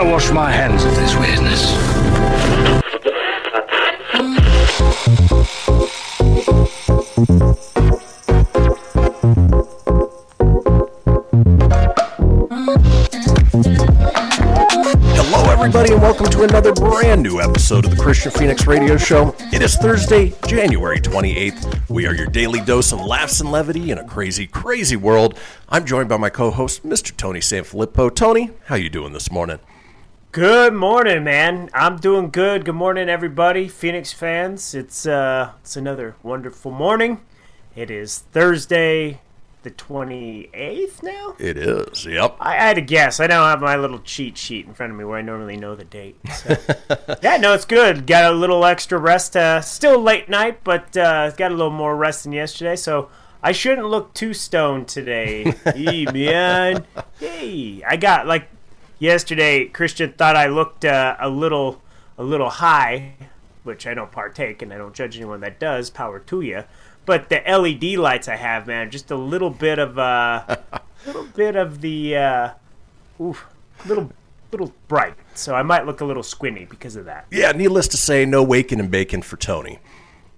[0.00, 1.72] I wash my hands of this weirdness.
[15.12, 19.34] Hello, everybody, and welcome to another brand new episode of the Kristian Fenix Radio Show.
[19.52, 21.90] It is Thursday, January 28th.
[21.90, 25.38] We are your daily dose of laughs and levity in a crazy, crazy world.
[25.68, 27.14] I'm joined by my co-host, Mr.
[27.14, 28.14] Tony Sanfilippo.
[28.14, 29.58] Tony, how you doing this morning?
[30.32, 31.70] Good morning, man.
[31.74, 32.64] I'm doing good.
[32.64, 34.76] Good morning, everybody, Fenix fans.
[34.76, 37.22] It's uh, it's another wonderful morning.
[37.74, 39.22] It is Thursday,
[39.64, 41.34] the 28th now.
[41.40, 42.06] It is.
[42.06, 42.36] Yep.
[42.38, 43.18] I had to guess.
[43.18, 45.74] I don't have my little cheat sheet in front of me where I normally know
[45.74, 46.16] the date.
[46.32, 46.56] So.
[47.24, 48.06] yeah, no, it's good.
[48.06, 49.36] Got a little extra rest.
[49.36, 52.76] Uh, still late night, but uh, got a little more rest than yesterday.
[52.76, 53.10] So
[53.42, 55.54] I shouldn't look too stoned today.
[55.74, 56.86] hey, man.
[57.18, 58.48] Hey, I got like
[59.00, 59.64] yesterday.
[59.64, 61.82] Christian thought I looked uh, a little,
[62.16, 63.14] a little high,
[63.64, 65.90] which I don't partake, and I don't judge anyone that does.
[65.90, 66.62] Power to you.
[67.04, 70.58] But the LED lights I have, man, just a little bit of uh,
[71.06, 72.50] little bit of the uh,
[73.20, 73.46] oof,
[73.86, 74.12] little
[74.52, 75.14] little bright.
[75.34, 77.26] So I might look a little squinty because of that.
[77.30, 79.78] Yeah, needless to say, no waking and bacon for Tony.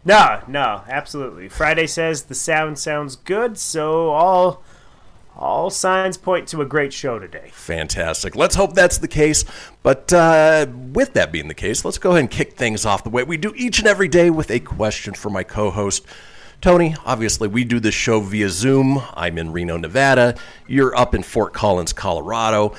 [0.05, 1.49] No, no, absolutely.
[1.49, 4.63] Friday says the sound sounds good, so all
[5.37, 7.51] all signs point to a great show today.
[7.53, 8.37] Fantastic.
[8.37, 9.45] Let's hope that's the case.
[9.83, 13.11] But uh, with that being the case, let's go ahead and kick things off the
[13.11, 16.07] way we do each and every day with a question for my co host.
[16.61, 19.03] Tony, obviously, we do this show via Zoom.
[19.15, 20.37] I'm in Reno, Nevada.
[20.69, 22.75] You're up in Fort Collins, Colorado.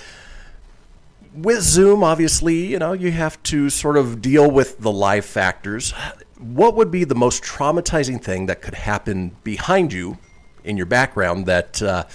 [1.35, 5.91] With Zoom, obviously, you know, you have to sort of deal with the live factors.
[6.37, 10.17] What would be the most traumatizing thing that could happen behind you
[10.63, 12.05] in your background that, uh,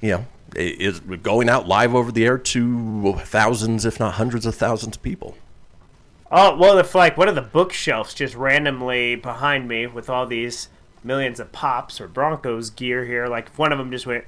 [0.00, 4.54] you know, is going out live over the air to thousands, if not hundreds of
[4.54, 5.36] thousands of people?
[6.32, 10.68] Oh well, if like one of the bookshelves just randomly behind me with all these
[11.02, 14.24] millions of pops or Broncos gear here, like if one of them just went,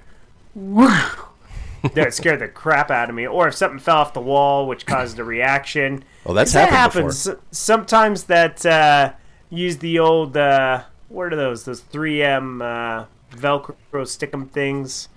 [1.95, 3.27] that scared the crap out of me.
[3.27, 6.05] Or if something fell off the wall, which caused a reaction.
[6.25, 8.25] Well, that's 'Cause that happened happens sometimes.
[8.25, 9.13] That uh,
[9.51, 11.65] use the old uh, what are those?
[11.65, 13.05] Those 3M uh,
[13.37, 15.09] Velcro stickum things.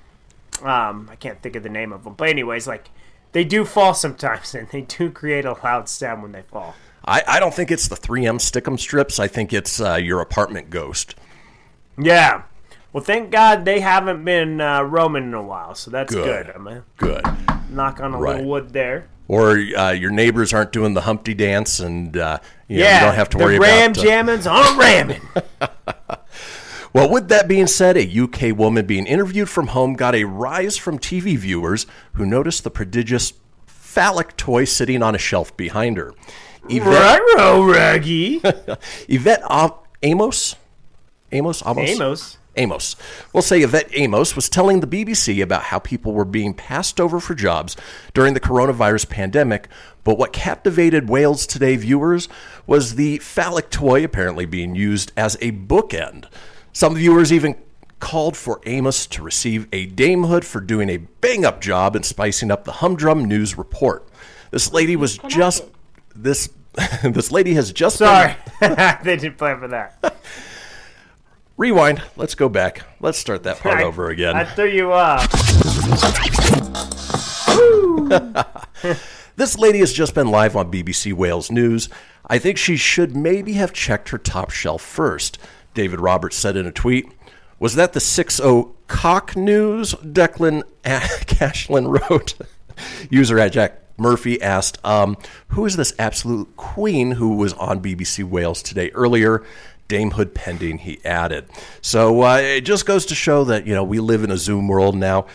[0.64, 2.90] Um, I can't think of the name of them, but anyways, like
[3.34, 6.76] they do fall sometimes, and they do create a loud sound when they fall.
[7.08, 9.20] I, I don't think it's the 3M Stickum strips.
[9.20, 11.14] I think it's uh, your apartment ghost.
[12.02, 12.44] Yeah.
[12.94, 16.48] Well, thank God they haven't been uh, roaming in a while, so that's Good.
[16.48, 16.56] good.
[16.56, 17.24] I'm Good.
[17.70, 18.36] knock on a Right.
[18.38, 19.08] little wood there.
[19.28, 23.06] Or uh, your neighbors aren't doing the Humpty dance, and uh, you, know, yeah, you
[23.08, 23.98] don't have to worry ram about.
[23.98, 25.22] uh, jammins on ramming.
[26.96, 30.78] Well, with that being said, a UK woman being interviewed from home got a rise
[30.78, 33.34] from TV viewers who noticed the prodigious
[33.68, 36.14] phallic toy sitting on a shelf behind her.
[36.70, 38.42] Yvette, Ruh-roh, Raggy.
[39.10, 39.72] Yvette Am-
[40.04, 40.56] Amos?
[41.34, 41.62] Amos?
[41.66, 41.90] Amos?
[41.90, 42.38] Amos.
[42.56, 42.96] Amos.
[43.34, 47.20] We'll say Yvette Amos was telling the BBC about how people were being passed over
[47.20, 47.76] for jobs
[48.14, 49.68] during the coronavirus pandemic.
[50.06, 52.30] But what captivated Wales Today viewers
[52.66, 56.28] was the phallic toy apparently being used as a bookend.
[56.76, 57.56] Some viewers even
[58.02, 62.52] called for Amos to receive a damehood for doing a bang up job in spicing
[62.52, 64.06] up the humdrum news report.
[64.52, 65.64] This lady was just
[66.14, 66.50] this
[67.04, 68.36] this lady has just been- Sorry,
[69.06, 70.18] they didn't plan for that.
[71.58, 72.02] rewind.
[72.18, 72.82] Let's go back.
[73.00, 74.36] Let's start that part over again.
[74.36, 75.32] I threw you off.
[79.38, 81.88] This lady has just been live on BBC Wales News.
[82.28, 85.38] I think she should maybe have checked her top shelf first,
[85.76, 87.08] David Roberts said in a tweet.
[87.60, 89.94] Was that the 6 0 cock news?
[89.96, 92.34] Declan Cashlin wrote.
[93.10, 95.16] User at Jack Murphy asked, um,
[95.50, 99.44] "Who is this absolute queen who was on BBC Wales today earlier?"
[99.88, 101.46] Damehood pending, he added.
[101.82, 104.68] So uh, it just goes to show that you know we live in a Zoom
[104.68, 105.28] world now.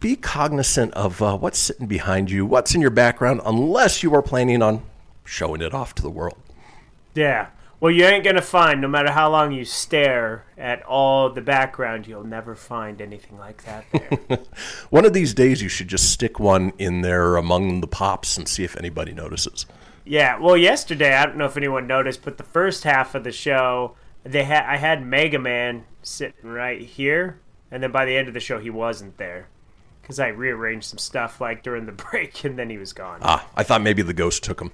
[0.00, 4.22] Be cognizant of uh, what's sitting behind you, what's in your background, unless you are
[4.22, 4.82] planning on
[5.24, 6.38] showing it off to the world.
[7.14, 7.48] Yeah.
[7.84, 12.06] Well, you ain't gonna find, no matter how long you stare at all the background,
[12.06, 14.38] you'll never find anything like that there.
[14.88, 18.48] One of these days, you should just stick one in there among the pops and
[18.48, 19.66] see if anybody notices.
[20.06, 20.38] yeah.
[20.38, 23.96] Well, yesterday, I don't know if anyone noticed, but the first half of the show,
[24.22, 27.38] they had I had Mega Man sitting right here,
[27.70, 29.48] and then by the end of the show, he wasn't there
[30.00, 33.18] because I rearranged some stuff like during the break, and then he was gone.
[33.20, 34.72] Ah, I thought maybe the ghost took him.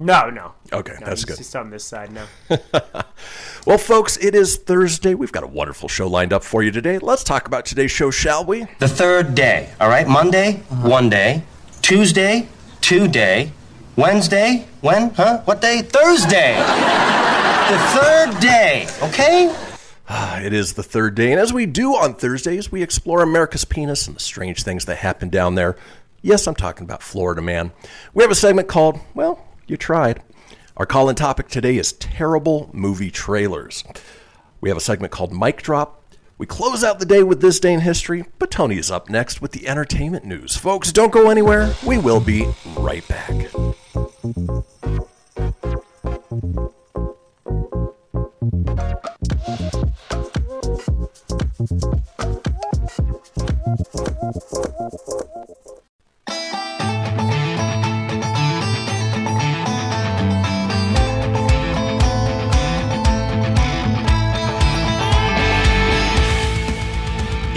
[0.00, 0.52] No, no.
[0.72, 1.36] Okay, No, that's he's good.
[1.38, 2.26] Just on this side now.
[3.68, 5.14] Well, folks, it is Thursday.
[5.14, 6.98] We've got a wonderful show lined up for you today.
[6.98, 8.66] Let's talk about today's show, shall we?
[8.78, 10.08] The third day, all right?
[10.08, 10.88] Monday, uh-huh.
[10.88, 11.42] one day.
[11.82, 12.48] Tuesday,
[12.80, 13.52] two day.
[13.96, 15.10] Wednesday, when?
[15.10, 15.42] Huh?
[15.44, 15.82] What day?
[15.82, 16.54] Thursday.
[17.68, 19.54] the third day, okay?
[20.08, 23.66] Ah, it is the third day, and as we do on Thursdays, we explore America's
[23.66, 25.76] penis and the strange things that happen down there.
[26.22, 27.72] Yes, I'm talking about Florida Man.
[28.14, 30.22] We have a segment called, Well, You Tried.
[30.78, 33.84] Our call in topic today is terrible movie trailers.
[34.62, 36.02] We have a segment called Mic Drop.
[36.38, 39.42] We close out the day with This Day in History, but Tony is up next
[39.42, 40.56] with the entertainment news.
[40.56, 41.74] Folks, don't go anywhere.
[41.84, 42.46] We will be
[42.78, 43.28] right back.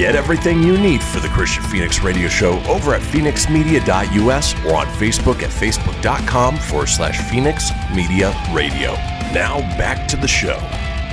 [0.02, 4.88] Get everything you need for the Kristian Fenix Radio Show over at fenixmedia.us or on
[4.88, 8.94] Facebook at facebook.com forward slash Fenix Media Radio.
[9.32, 10.58] Now back to the show.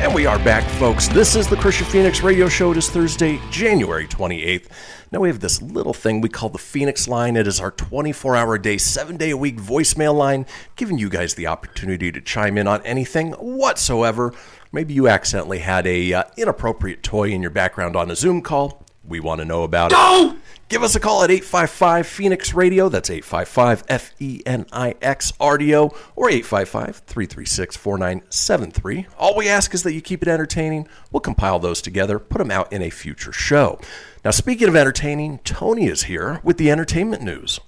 [0.01, 1.07] And we are back, folks.
[1.07, 2.71] This is the Kristian Fenix Radio Show.
[2.71, 4.69] It is Thursday, January 28th.
[5.13, 7.37] Now we have this little thing we call the Fenix Line.
[7.37, 10.47] It is our 24 hour a day, seven day a week voicemail line,
[10.77, 14.33] giving you guys the opportunity to chime in on anything whatsoever.
[14.73, 18.85] Maybe you accidentally had a uh, inappropriate toy in your background on a Zoom call.
[19.05, 20.37] We want to know about it.
[20.69, 22.91] Give us a call at 855 Fenix Radio.
[22.91, 29.07] That's 855 F E N I X RDO or 855 336 4973.
[29.19, 30.87] All we ask is that you keep it entertaining.
[31.11, 33.81] We'll compile those together, put them out in a future show.
[34.27, 37.61] Now, speaking of entertaining, Tony is here with the entertainment news.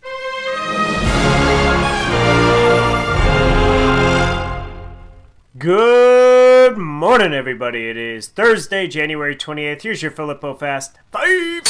[5.56, 6.19] Good
[6.76, 7.88] morning, everybody.
[7.88, 9.82] It is Thursday, January 28th.
[9.82, 11.62] Here's your Filippo Fast Five.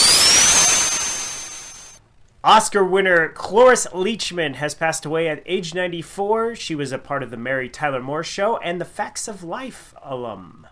[2.42, 6.54] Oscar winner Cloris Leachman has passed away at age 94.
[6.56, 9.94] She was a part of the Mary Tyler Moore Show and the Facts of Life
[10.02, 10.66] alum.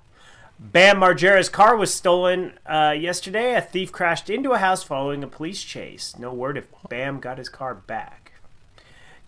[0.58, 3.54] Bam Margera's car was stolen uh, yesterday.
[3.54, 6.18] A thief crashed into a house following a police chase.
[6.18, 8.27] No word if Bam got his car back.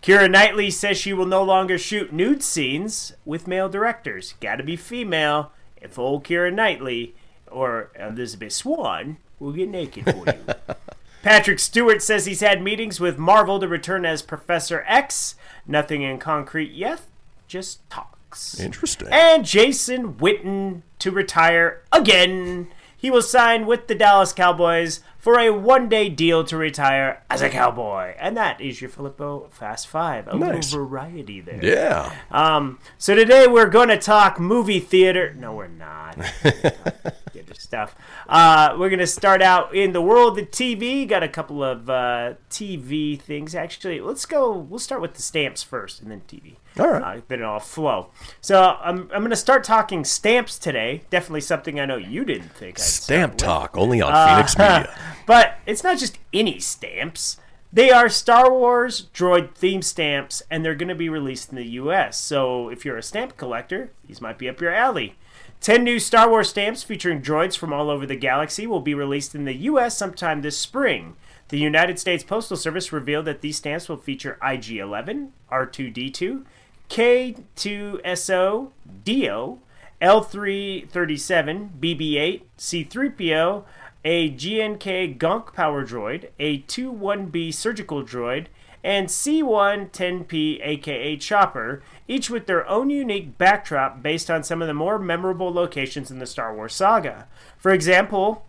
[0.01, 4.33] Keira Knightley says she will no longer shoot nude scenes with male directors.
[4.39, 7.13] Gotta be female if old Keira Knightley
[7.47, 10.75] or Elizabeth Swann will get naked for you.
[11.21, 15.35] Patrick Stewart says he's had meetings with Marvel to return as Professor X.
[15.67, 17.01] Nothing in concrete yet,
[17.47, 18.59] just talks.
[18.59, 19.09] Interesting.
[19.11, 22.69] And Jason Witten to retire again.
[23.01, 27.41] He will sign with the Dallas Cowboys for a one day deal to retire as
[27.41, 28.13] a Cowboy.
[28.19, 30.27] And that is your Filippo Fast Five.
[30.27, 30.71] A Nice.
[30.71, 31.59] little variety there.
[31.65, 32.13] Yeah.
[32.29, 35.33] Um, so today we're going to talk movie theater.
[35.33, 36.13] No, we're not.
[37.33, 37.95] Theater stuff.
[38.29, 41.07] Uh, we're going to start out in the world of TV.
[41.07, 43.55] Got a couple of uh, TV things.
[43.55, 44.51] Actually, let's go.
[44.55, 46.57] We'll start with the stamps first, and then TV.
[46.79, 47.17] All right.
[47.17, 48.09] Uh, then it'll flow.
[48.39, 51.03] So I'm I'm going to start talking stamps today.
[51.09, 52.79] Definitely something I know you didn't think.
[52.79, 53.41] I'd Stamp with.
[53.41, 54.95] talk only on Fenix Media.
[55.27, 57.37] But it's not just any stamps.
[57.71, 61.67] They are Star Wars droid theme stamps, and they're going to be released in the
[61.67, 62.19] U.S.
[62.19, 65.15] So if you're a stamp collector, these might be up your alley.
[65.61, 69.35] Ten new Star Wars stamps featuring droids from all over the galaxy will be released
[69.35, 69.95] in the U.S.
[69.95, 71.15] sometime this spring.
[71.49, 76.43] The United States Postal Service revealed that these stamps will feature IG 11, R2D2,
[76.91, 78.69] K2SO,
[79.05, 79.59] DO,
[80.01, 83.63] L337, BB8, C3PO,
[84.03, 88.47] a GNK Gonk power droid, a 2-1B surgical droid,
[88.83, 94.73] and C110P aka Chopper, each with their own unique backdrop based on some of the
[94.73, 97.25] more memorable locations in the Star Wars saga.
[97.57, 98.45] For example,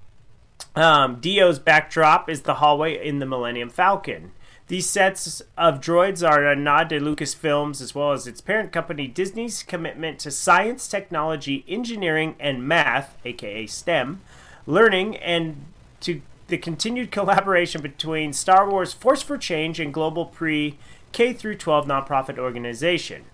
[0.75, 4.33] um, Dio's backdrop is the hallway in the Millennium Falcon.
[4.69, 9.07] These sets of droids are a nod to Lucasfilms as well as its parent company
[9.07, 14.21] Disney's commitment to science, technology, engineering, and math, aka STEM,
[14.67, 15.65] learning, and
[16.01, 20.79] to the continued collaboration between Star Wars Force for Change and Global Pre
[21.11, 23.25] K through 12 nonprofit organization.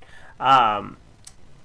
[0.41, 0.97] Um,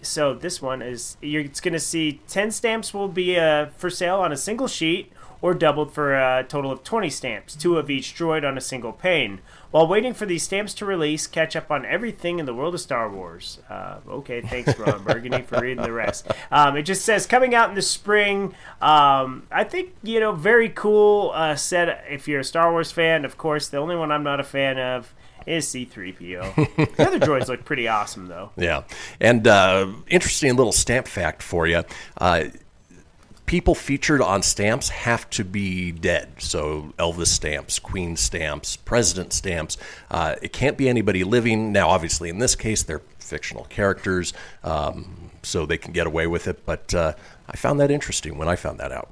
[0.01, 3.89] so this one is you're it's going to see 10 stamps will be uh, for
[3.89, 5.12] sale on a single sheet
[5.43, 8.93] or doubled for a total of 20 stamps, two of each droid on a single
[8.93, 9.41] pane.
[9.71, 12.79] While waiting for these stamps to release, catch up on everything in the world of
[12.79, 13.59] Star Wars.
[13.69, 16.31] Uh, okay, thanks, Ron Burgundy, for reading the rest.
[16.49, 18.55] Um, it just says coming out in the spring.
[18.81, 22.05] Um, I think, you know, very cool uh, set.
[22.09, 24.79] If you're a Star Wars fan, of course, the only one I'm not a fan
[24.79, 25.13] of
[25.45, 26.95] is C3PO.
[26.95, 28.51] the other droids look pretty awesome, though.
[28.55, 28.83] Yeah.
[29.19, 31.83] And uh, interesting little stamp fact for you.
[32.17, 32.45] Uh,
[33.45, 36.29] people featured on stamps have to be dead.
[36.39, 39.77] So Elvis stamps, Queen stamps, President stamps.
[40.09, 41.71] Uh, it can't be anybody living.
[41.71, 44.33] Now, obviously, in this case, they're fictional characters,
[44.63, 46.65] um, so they can get away with it.
[46.65, 47.13] But uh,
[47.47, 49.09] I found that interesting when I found that out.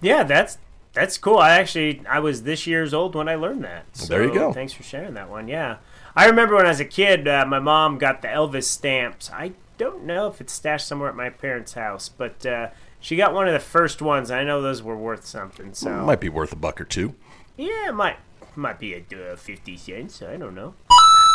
[0.00, 0.58] Yeah, that's
[0.92, 1.38] that's cool.
[1.38, 3.84] I actually I was this year's old when I learned that.
[3.92, 4.52] So there you go.
[4.52, 5.48] Thanks for sharing that one.
[5.48, 5.78] Yeah,
[6.14, 9.30] I remember when I was a kid, uh, my mom got the Elvis stamps.
[9.30, 12.68] I don't know if it's stashed somewhere at my parents' house, but uh,
[13.06, 14.32] she got one of the first ones.
[14.32, 15.74] I know those were worth something.
[15.74, 17.14] So Might be worth a buck or two.
[17.56, 18.16] yeah, it might
[18.56, 20.22] might be a uh, fifty cents.
[20.22, 20.74] I don't know.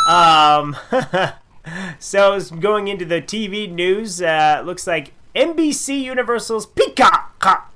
[0.05, 0.75] Um,
[1.99, 4.21] so going into the TV news.
[4.21, 7.71] Uh, looks like NBC Universal's Peacock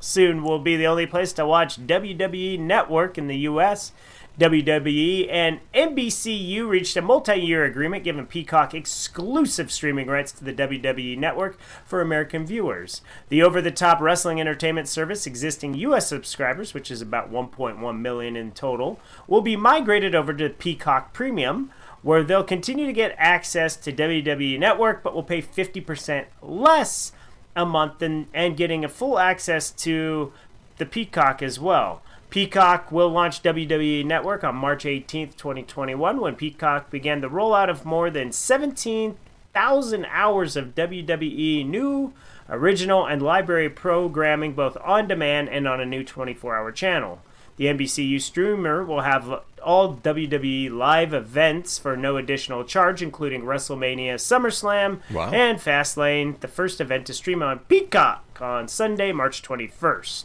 [0.00, 3.92] soon will be the only place to watch WWE Network in the U.S.
[4.38, 11.16] WWE and NBCU reached a multi-year agreement giving Peacock exclusive streaming rights to the WWE
[11.16, 13.00] Network for American viewers.
[13.30, 16.08] The over-the-top wrestling entertainment service existing U.S.
[16.08, 21.70] subscribers, which is about 1.1 million in total, will be migrated over to Peacock Premium,
[22.02, 27.12] where they'll continue to get access to WWE Network, but will pay 50% less
[27.56, 30.34] a month and, and getting a full access to
[30.76, 32.02] the Peacock as well.
[32.30, 37.84] Peacock will launch WWE Network on March 18th, 2021, when Peacock began the rollout of
[37.84, 42.12] more than 17,000 hours of WWE new,
[42.48, 47.20] original, and library programming both on demand and on a new 24 hour channel.
[47.56, 54.16] The NBCU streamer will have all WWE live events for no additional charge, including WrestleMania,
[54.16, 55.30] SummerSlam, Wow.
[55.32, 60.24] and Fastlane, the first event to stream on Peacock on Sunday, March 21st.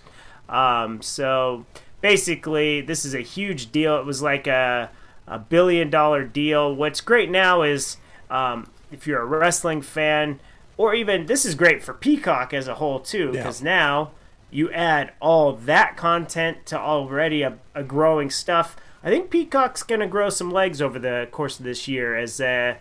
[0.49, 1.65] Um, so
[2.01, 3.97] basically, this is a huge deal.
[3.97, 4.89] It was like a,
[5.27, 6.75] a billion dollar deal.
[6.75, 7.97] What's great now is
[8.29, 10.39] um, if you're a wrestling fan,
[10.77, 14.11] or even this is great for Peacock as a whole, too, because now
[14.49, 18.75] you add all that content to already a, a growing stuff.
[19.03, 22.39] I think Peacock's going to grow some legs over the course of this year as
[22.39, 22.77] a,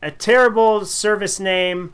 [0.00, 1.92] a terrible service name,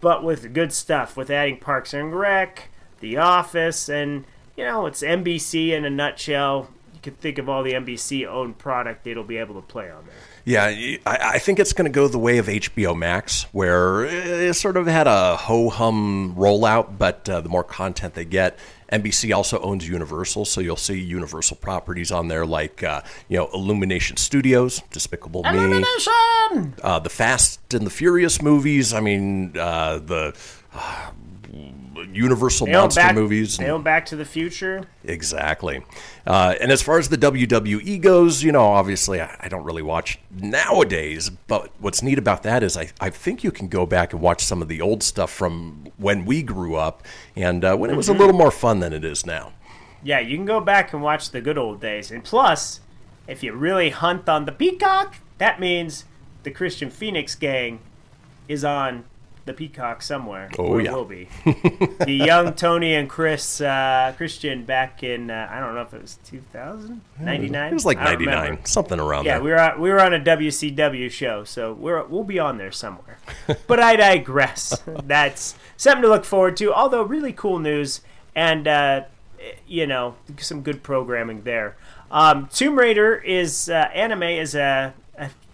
[0.00, 4.24] but with good stuff, with adding Parks and Rec, The Office, and,
[4.56, 6.68] you know, it's NBC in a nutshell.
[6.94, 10.04] You could think of all the NBC owned product it'll be able to play on
[10.06, 10.14] there.
[10.44, 14.54] Yeah, I, I think it's going to go the way of HBO Max, where it
[14.54, 18.58] sort of had a ho hum rollout, but uh, the more content they get.
[18.92, 23.48] NBC also owns Universal, so you'll see Universal properties on there like, uh, you know,
[23.54, 25.82] Illumination Studios, Despicable Me,
[26.82, 28.92] uh, the Fast and the Furious movies.
[28.92, 30.36] I mean, uh, the
[30.74, 31.10] uh,
[32.12, 33.56] Universal They monster back, movies.
[33.56, 34.84] They own Back to the Future.
[35.04, 35.82] Exactly.
[36.26, 39.82] Uh, and as far as the WWE goes, you know, obviously I, I don't really
[39.82, 44.12] watch nowadays, but what's neat about that is I, I think you can go back
[44.12, 47.02] and watch some of the old stuff from when we grew up
[47.36, 49.52] and uh, when it was a little more fun than it is now.
[50.02, 52.10] Yeah, you can go back and watch the good old days.
[52.10, 52.80] And plus,
[53.28, 56.04] if you really hunt on the Peacock, that means
[56.42, 57.80] the Kristian Fenix gang
[58.48, 59.04] is on
[59.44, 60.50] the Peacock somewhere.
[60.58, 60.92] Oh, yeah.
[60.92, 61.28] will be.
[61.44, 66.02] the young Tony and Chris uh, Kristian back in uh, I don't know if it
[66.02, 67.70] was 2000, 99.
[67.70, 69.30] It was like 99, something around that.
[69.30, 69.44] Yeah, there.
[69.44, 72.72] we were on, we were on a WCW show, so we're we'll be on there
[72.72, 73.18] somewhere.
[73.66, 74.80] but I digress.
[75.04, 76.72] That's something to look forward to.
[76.72, 78.00] Although really cool news
[78.34, 79.04] and uh,
[79.66, 81.76] you know some good programming there.
[82.10, 84.94] Um, Tomb Raider is uh, anime is a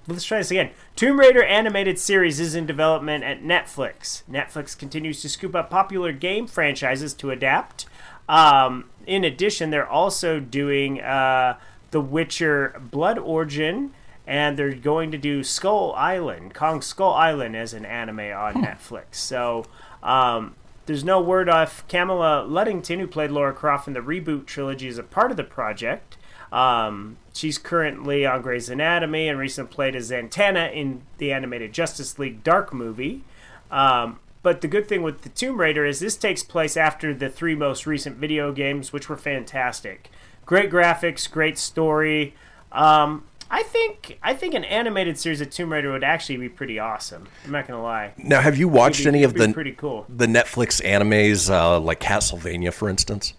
[0.09, 0.71] let's try this again.
[0.97, 4.23] Tomb Raider animated series is in development at Netflix.
[4.25, 7.87] Netflix continues to scoop up popular game franchises to adapt.
[8.29, 11.59] Um, in addition, they're also doing uh,
[11.91, 13.93] The Witcher Blood Origin,
[14.27, 19.15] and they're going to do Skull Island, Kong Skull Island, as an anime on Netflix.
[19.17, 19.65] So
[20.03, 20.55] um,
[20.87, 24.99] there's no word off Camilla Luddington, who played Laura Croft in the reboot trilogy, is
[24.99, 26.17] a part of the project.
[26.51, 32.19] Um, she's currently on Grey's Anatomy and recently played as Zatanna in the animated Justice
[32.19, 33.23] League Dark movie.
[33.71, 37.29] Um, but the good thing with the Tomb Raider is this takes place after the
[37.29, 40.11] three most recent video games, which were fantastic.
[40.47, 42.35] Great graphics, great story.
[42.73, 46.79] Um, I think I think an animated series of Tomb Raider would actually be pretty
[46.79, 47.29] awesome.
[47.45, 48.13] I'm not gonna lie.
[48.19, 50.07] Now, have you watched be- any of the pretty cool.
[50.09, 53.35] the Netflix animes uh, like Castlevania, for instance?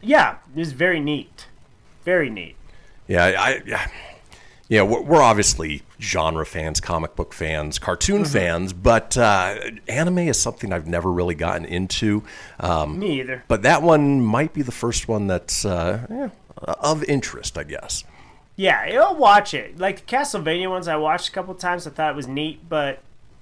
[0.00, 1.46] Yeah, it's very neat.
[2.04, 2.54] Very neat.
[3.08, 3.88] Yeah, I, yeah,
[4.68, 4.82] yeah.
[4.82, 8.32] We're, obviously genre fans, comic book fans, cartoon Mm-hmm.
[8.32, 9.56] fans, but uh,
[9.88, 12.22] anime is something I've never really gotten into.
[12.60, 13.42] Um, Me either.
[13.48, 16.28] but that one might be the first one that's uh, yeah,
[16.80, 18.04] of interest, I guess.
[18.56, 19.78] Yeah, I'll watch it.
[19.78, 21.86] Like the Castlevania ones, I watched a couple times.
[21.86, 22.98] I thought it was neat, but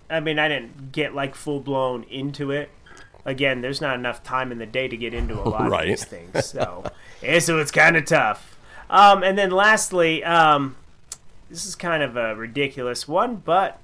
[0.09, 2.71] I mean, I didn't get like full blown into it.
[3.25, 5.83] Again, there's not enough time in the day to get into a lot Right.
[5.85, 6.85] of these things, so
[7.23, 8.56] yeah, so it's kind of tough.
[8.89, 10.77] Um, and then lastly, um,
[11.51, 13.81] this is kind of a ridiculous one, but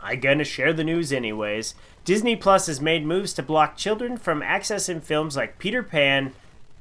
[0.00, 1.74] I'm gonna share the news anyways.
[2.04, 6.32] Disney Plus has made moves to block children from accessing films like Peter Pan,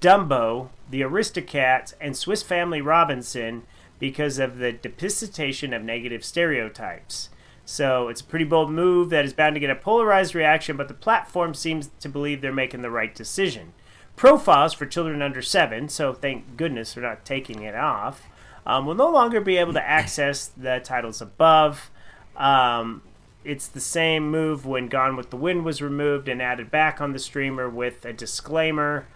[0.01, 3.63] Dumbo, The Aristocats, and Swiss Family Robinson
[3.99, 7.29] because of the depiction of negative stereotypes.
[7.65, 10.87] So it's a pretty bold move that is bound to get a polarized reaction, but
[10.87, 13.73] the platform seems to believe they're making the right decision.
[14.19, 18.23] Profiles for children under seven, so thank goodness they're not taking it off,
[18.65, 21.89] um, will no longer be able to access the titles above.
[22.35, 23.01] Um,
[23.45, 27.13] it's the same move when Gone with the Wind was removed and added back on
[27.13, 29.07] the streamer with a disclaimer.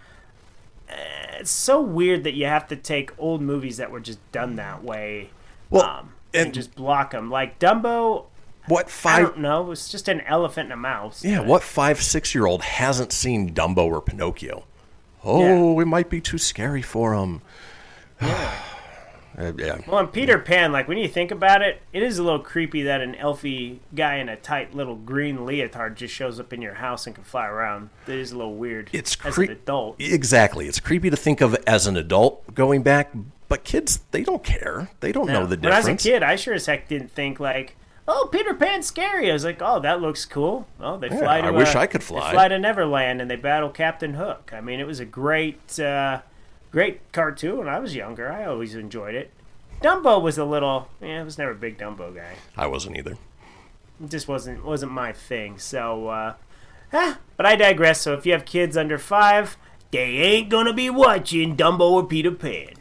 [0.87, 0.93] Eh,
[1.39, 4.85] It's so weird that you have to take old movies that were just done that
[4.85, 5.31] way
[5.69, 7.29] Well, um, and, and- just block them.
[7.29, 8.27] Like Dumbo,
[8.69, 9.19] What five?
[9.19, 11.25] I don't know, it was just an elephant and a mouse.
[11.25, 14.63] Yeah, but- what five, six year old hasn't seen Dumbo or Pinocchio?
[15.23, 17.41] Oh, it might be too scary for them.
[19.35, 19.79] Uh, yeah.
[19.87, 22.83] Well, and Peter Pan, like when you think about it, it is a little creepy
[22.83, 26.75] that an elfy guy in a tight little green leotard just shows up in your
[26.75, 27.89] house and can fly around.
[28.05, 28.91] It is a little weird.
[28.93, 29.95] It's as an adult.
[29.99, 30.67] Exactly.
[30.67, 33.11] It's creepy to think of as an adult going back,
[33.49, 34.89] but kids, they don't care.
[34.99, 36.05] They don't know the when I was difference.
[36.05, 37.75] a kid, I sure as heck didn't think like,
[38.07, 41.41] "Oh, Peter Pan's scary." I was like, "Oh, that looks cool." Oh, they Yeah, fly
[41.41, 41.47] to.
[41.47, 42.31] I wish uh, I could they fly.
[42.31, 44.51] fly to Neverland and they battle Captain Hook.
[44.53, 46.21] I mean, it was a great, uh,
[46.71, 47.57] great cartoon.
[47.59, 49.31] When I was younger, I always enjoyed it.
[49.81, 50.87] Dumbo was a little.
[51.01, 52.35] Yeah, I was never a big Dumbo guy.
[52.57, 53.17] I wasn't either.
[54.03, 55.57] It just wasn't wasn't my thing.
[55.59, 56.33] So, uh,
[56.91, 58.01] eh, but I digress.
[58.01, 59.57] So if you have kids under five,
[59.91, 62.73] they ain't gonna be watching Dumbo or Peter Pan.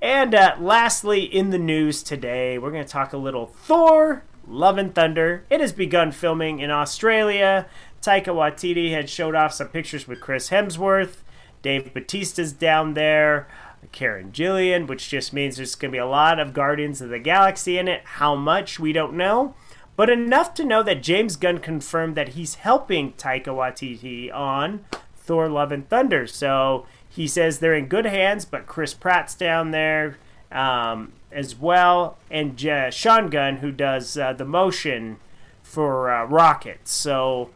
[0.00, 4.94] And uh, lastly, in the news today, we're gonna talk a little Thor: Love and
[4.94, 5.44] Thunder.
[5.50, 7.66] It has begun filming in Australia.
[8.02, 11.18] Taika Waititi had showed off some pictures with Chris Hemsworth.
[11.62, 13.48] Dave Batista's down there.
[13.92, 17.18] Karen Gillan, which just means there's going to be a lot of Guardians of the
[17.18, 18.02] Galaxy in it.
[18.04, 19.54] How much, we don't know.
[19.96, 24.84] But enough to know that James Gunn confirmed that he's helping Taika Waititi on
[25.16, 26.26] Thor Love and Thunder.
[26.26, 30.18] So he says they're in good hands, but Chris Pratt's down there
[30.52, 32.16] um, as well.
[32.30, 35.18] And J- Sean Gunn, who does uh, the motion
[35.62, 36.88] for uh, Rocket.
[36.88, 37.50] So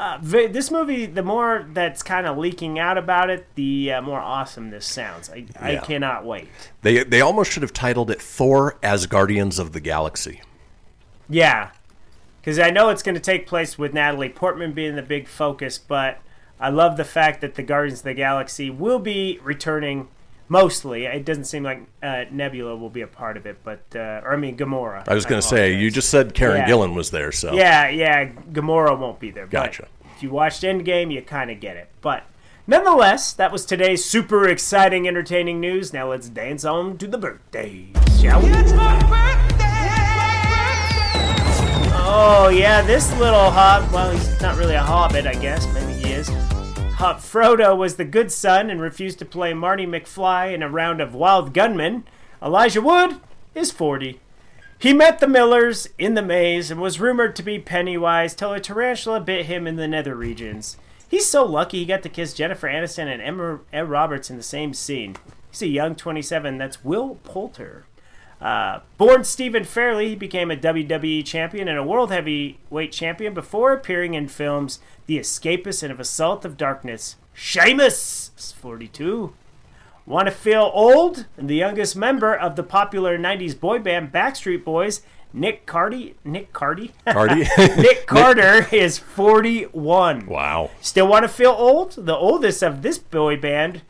[0.00, 4.18] uh, this movie, the more that's kind of leaking out about it, the uh, more
[4.18, 5.28] awesome this sounds.
[5.28, 6.48] I, I cannot wait.
[6.80, 10.40] They they almost should have titled it Thor as Guardians of the Galaxy.
[11.28, 11.72] Yeah,
[12.40, 15.76] because I know it's going to take place with Natalie Portman being the big focus,
[15.76, 16.18] but
[16.58, 20.08] I love the fact that the Guardians of the Galaxy will be returning.
[20.52, 24.20] Mostly, it doesn't seem like uh, Nebula will be a part of it, but uh,
[24.24, 25.04] or I mean Gamora.
[25.08, 26.68] I was going to say, you just said Karen Yeah.
[26.68, 29.46] Gillan was there, so Yeah, yeah, Gamora won't be there.
[29.46, 29.86] but Gotcha.
[30.16, 31.88] if you watched Endgame, you kind of get it.
[32.00, 32.24] But
[32.66, 35.92] nonetheless, that was today's super exciting, entertaining news.
[35.92, 38.50] Now let's dance on to the birthdays, shall we?
[42.12, 43.92] Oh yeah, this little hob.
[43.92, 45.64] Well, he's not really a hobbit, I guess.
[45.72, 45.89] Maybe
[47.00, 51.00] he Frodo was the good son and refused to play Marty McFly in a round
[51.00, 52.04] of Wild Gunmen.
[52.42, 53.18] Elijah Wood
[53.54, 54.20] is 40.
[54.78, 58.60] He met the Millers in the maze and was rumored to be Pennywise till a
[58.60, 60.76] tarantula bit him in the nether regions.
[61.08, 64.42] He's so lucky he got to kiss Jennifer Aniston and Emma, Emma Roberts in the
[64.42, 65.16] same scene.
[65.50, 66.58] He's a young 27.
[66.58, 67.86] That's Will Poulter.
[68.40, 73.72] Uh, born Stephen Farrelly, he became a WWE champion and a world heavyweight champion before
[73.72, 77.16] appearing in films The Escapist and of Assault of Darkness.
[77.34, 79.34] Sheamus 42.
[80.06, 81.26] Want to feel old?
[81.36, 86.14] The youngest member of the popular 90s boy band Backstreet Boys, Nick Cardy.
[86.24, 86.92] Nick Cardy?
[87.06, 87.40] Cardi.
[87.80, 90.26] Nick Carter is 41.
[90.26, 90.70] wow.
[90.80, 91.92] Still want to feel old?
[91.92, 93.82] The oldest of this boy band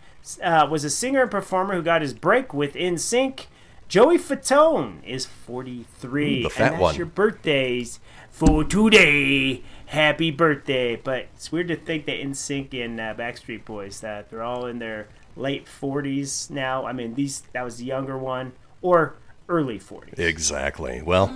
[0.43, 3.47] uh, was a singer and performer who got his break with NSYNC.
[3.91, 6.39] Joey Fatone is 43.
[6.39, 6.95] Ooh, the fat and that's one.
[6.95, 7.99] your birthdays
[8.31, 9.65] for today.
[9.87, 10.95] Happy birthday.
[10.95, 14.79] But it's weird to think that NSYNC and uh, Backstreet Boys, that they're all in
[14.79, 16.87] their late 40s now.
[16.87, 18.53] I mean, these that was the younger one.
[18.81, 19.17] Or
[19.51, 20.19] early 40s.
[20.19, 21.03] Exactly.
[21.03, 21.27] Well,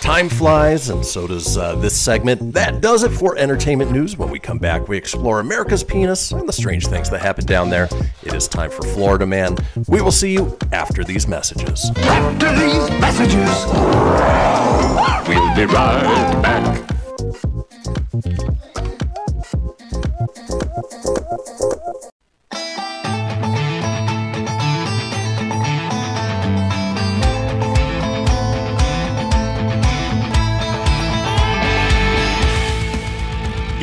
[0.00, 2.54] time flies, and so does uh, this segment.
[2.54, 4.16] That does it for entertainment news.
[4.16, 7.68] When we come back, we explore America's penis and the strange things that happen down
[7.68, 7.88] there.
[8.22, 9.56] It is time for Florida Man.
[9.88, 11.90] We will see you after these messages.
[11.96, 13.66] After these messages,
[15.28, 16.86] We'll be right back.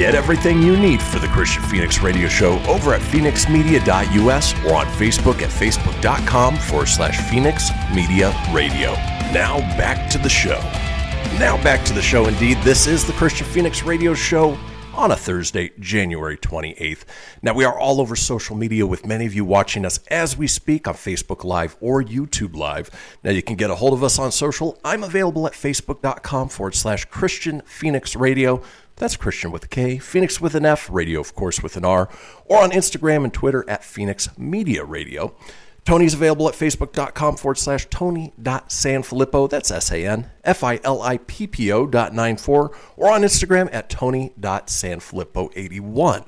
[0.03, 4.85] Get everything you need for the Kristian Fenix Radio Show over at fenixmedia.us or on
[4.85, 8.91] Facebook at facebook.com forward slash Fenix Media Radio.
[9.31, 10.59] Now back to the show.
[11.39, 12.57] Now back to the show indeed.
[12.63, 14.57] This is the Kristian Fenix Radio Show
[14.93, 17.03] on a Thursday, January 28th.
[17.41, 20.47] Now, we are all over social media with many of you watching us as we
[20.47, 22.89] speak on Facebook Live or YouTube Live.
[23.23, 24.79] Now, you can get a hold of us on social.
[24.83, 28.61] I'm available at facebook.com forward slash Kristian Fenix Radio.
[28.97, 32.09] That's Kristian with a K, Fenix with an F, radio, of course, with an R,
[32.45, 35.35] or on Instagram and Twitter at Fenix Media Radio.
[35.85, 39.49] Tony's available at facebook.com forward slash Tony.Sanfilippo.
[39.49, 43.21] That's S A N F I L I P P O dot 94 or on
[43.21, 46.25] Instagram at Tony.Sanfilippo81.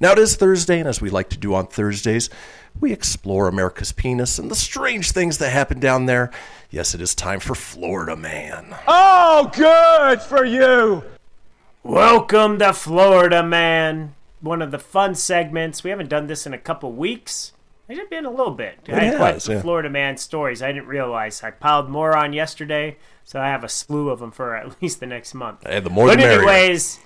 [0.00, 2.30] Now it is Thursday, and as we like to do on Thursdays,
[2.80, 6.30] we explore America's penis and the strange things that happen down there.
[6.70, 8.74] Yes, it is time for Florida Man.
[8.86, 11.02] Oh, good for you.
[11.84, 14.14] Welcome to Florida Man.
[14.40, 15.84] One of the fun segments.
[15.84, 17.52] We haven't done this in a couple weeks.
[17.88, 18.80] It's been a little bit.
[18.88, 19.60] I had quite the yeah.
[19.62, 20.60] Florida Man stories.
[20.60, 21.42] I didn't realize.
[21.42, 25.00] I piled more on yesterday, so I have a slew of them for at least
[25.00, 25.66] the next month.
[25.66, 26.98] Hey, the more but anyways,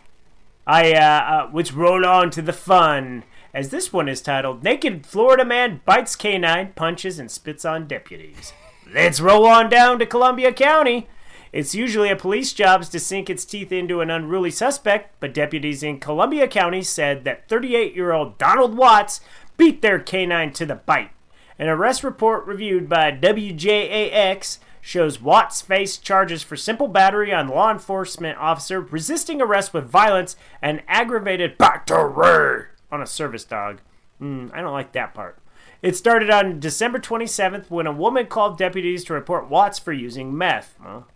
[0.66, 3.24] I uh, uh, let's roll on to the fun.
[3.54, 8.52] As this one is titled "Naked Florida Man Bites Canine, Punches and Spits on Deputies."
[8.92, 11.08] Let's roll on down to Columbia County.
[11.52, 15.82] It's usually a police job to sink its teeth into an unruly suspect, but deputies
[15.82, 19.20] in Columbia County said that 38-year-old Donald Watts
[19.58, 21.10] beat their canine to the bite.
[21.58, 27.70] An arrest report reviewed by WJAX shows Watts faced charges for simple battery on law
[27.70, 33.80] enforcement officer, resisting arrest with violence, and aggravated battery on a service dog.
[34.18, 35.38] Hmm, I don't like that part.
[35.82, 40.36] It started on December 27th when a woman called deputies to report Watts for using
[40.36, 40.76] meth.
[40.82, 41.06] Well,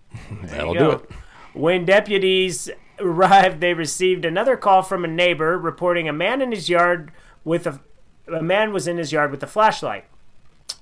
[0.42, 1.10] That'll do it.
[1.54, 6.68] When deputies arrived, they received another call from a neighbor reporting a man in his
[6.68, 7.12] yard
[7.44, 7.80] with a
[8.28, 10.04] a man was in his yard with a flashlight.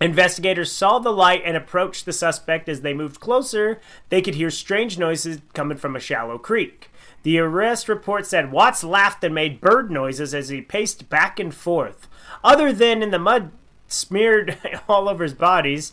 [0.00, 2.68] Investigators saw the light and approached the suspect.
[2.68, 6.90] As they moved closer, they could hear strange noises coming from a shallow creek.
[7.22, 11.54] The arrest report said Watts laughed and made bird noises as he paced back and
[11.54, 12.08] forth.
[12.42, 13.52] Other than in the mud
[13.86, 15.92] smeared all over his bodies,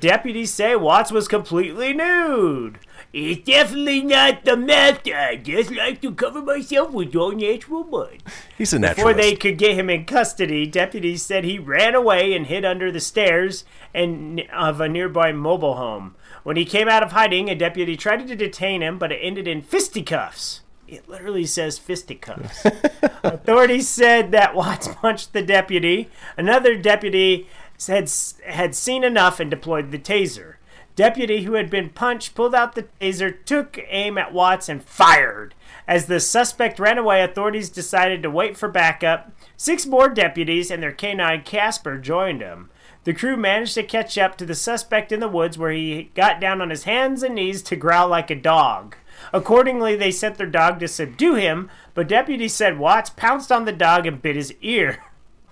[0.00, 2.78] deputies say Watts was completely nude.
[3.12, 5.06] It's definitely not the meth.
[5.06, 8.22] I just like to cover myself with all natural mud.
[8.56, 12.46] He's a Before they could get him in custody, deputies said he ran away and
[12.46, 13.64] hid under the stairs
[13.94, 16.16] and of a nearby mobile home.
[16.42, 19.48] When he came out of hiding, a deputy tried to detain him, but it ended
[19.48, 20.60] in fisticuffs.
[20.86, 22.64] It literally says fisticuffs.
[23.22, 26.08] Authorities said that Watts punched the deputy.
[26.36, 27.46] Another deputy
[27.86, 28.10] had
[28.46, 30.54] had seen enough and deployed the taser.
[30.96, 35.54] Deputy who had been punched pulled out the taser, took aim at Watts, and fired.
[35.86, 39.30] As the suspect ran away, authorities decided to wait for backup.
[39.56, 42.68] Six more deputies and their canine Casper joined him.
[43.04, 46.40] The crew managed to catch up to the suspect in the woods where he got
[46.40, 48.96] down on his hands and knees to growl like a dog.
[49.32, 53.72] Accordingly, they sent their dog to subdue him, but deputies said Watts pounced on the
[53.72, 55.02] dog and bit his ear.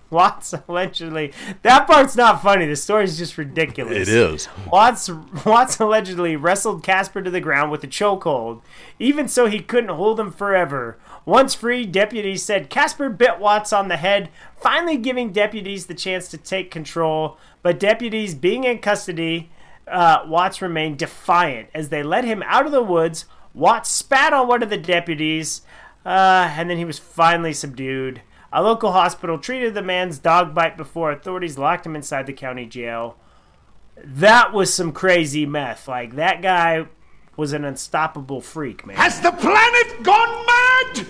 [0.11, 1.33] Watts allegedly.
[1.63, 2.67] That part's not funny.
[2.67, 4.09] The story's just ridiculous.
[4.09, 4.49] It is.
[4.71, 5.11] Watts,
[5.45, 8.63] Watts allegedly wrestled Casper to the ground with a chokehold.
[8.99, 10.99] Even so, he couldn't hold him forever.
[11.25, 16.29] Once free, deputies said Casper bit Watts on the head, finally giving deputies the chance
[16.29, 17.37] to take control.
[17.63, 19.51] But deputies being in custody,
[19.89, 21.69] uh, Watts remained defiant.
[21.75, 25.63] As they led him out of the woods, Watts spat on one of the deputies,
[26.05, 28.23] uh, and then he was finally subdued.
[28.57, 32.65] A local hospital treated the man's dog bite before authorities locked him inside the county
[32.65, 33.19] jail.
[34.03, 35.87] That was some crazy meth.
[35.87, 36.87] Like, that guy
[37.37, 38.97] was an unstoppable freak, man.
[38.97, 41.07] Has the planet gone mad?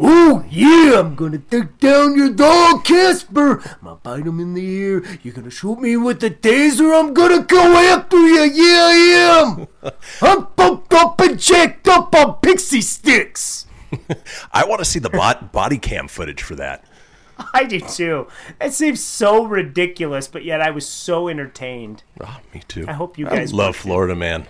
[0.00, 3.60] Oh, yeah, I'm gonna take down your dog, Casper.
[3.60, 5.04] I'm gonna bite him in the ear.
[5.22, 6.98] You're gonna shoot me with the taser.
[6.98, 8.50] I'm gonna go after you.
[8.50, 9.92] Yeah, I am.
[10.20, 13.66] I'm pumped up and jacked up on pixie sticks.
[14.52, 16.84] I want to see the bot, body cam footage for that.
[17.54, 18.28] I do too.
[18.60, 22.02] It seems so ridiculous, but yet I was so entertained.
[22.20, 22.84] Oh, me too.
[22.86, 23.88] I hope you I guys love were too.
[23.88, 24.46] Florida, man.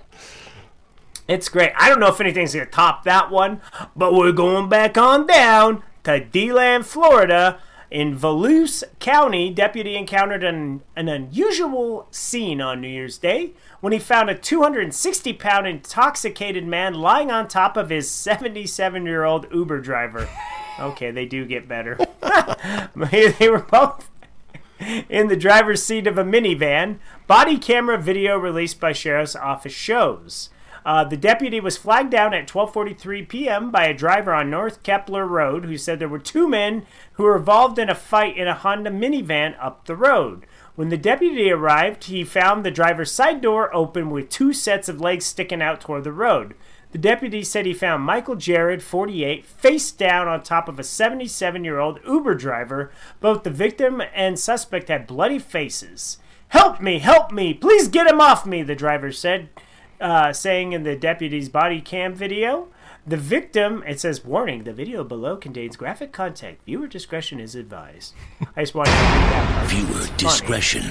[1.28, 1.72] It's great.
[1.76, 3.60] I don't know if anything's to top that one,
[3.94, 7.60] but we're going back on down to DeLand, Florida.
[7.90, 13.98] In Volusia County, deputy encountered an, an unusual scene on New Year's Day when he
[13.98, 19.80] found a 260 pound intoxicated man lying on top of his 77 year old Uber
[19.80, 20.28] driver.
[20.78, 21.98] Okay, they do get better.
[22.96, 24.08] they were both
[25.10, 26.98] in the driver's seat of a minivan.
[27.26, 30.48] Body camera video released by sheriff's office shows.
[30.84, 33.70] Uh, the deputy was flagged down at 12:43 p.m.
[33.70, 37.36] by a driver on North Kepler Road who said there were two men who were
[37.36, 40.46] involved in a fight in a Honda minivan up the road.
[40.74, 45.00] When the deputy arrived, he found the driver's side door open with two sets of
[45.00, 46.54] legs sticking out toward the road.
[46.92, 51.62] The deputy said he found Michael Garrett, 48, face down on top of a 77
[51.64, 52.90] year old Uber driver.
[53.20, 56.18] Both the victim and suspect had bloody faces.
[56.48, 59.50] Help me, help me, please get him off me, the driver said,
[60.00, 62.68] uh, saying in the deputy's body cam video.
[63.06, 66.58] The victim, it says, warning, the video below contains graphic content.
[66.66, 68.14] Viewer discretion is advised.
[68.56, 69.70] I just wanted to read that part.
[69.70, 70.16] Viewer It's funny.
[70.18, 70.84] discretion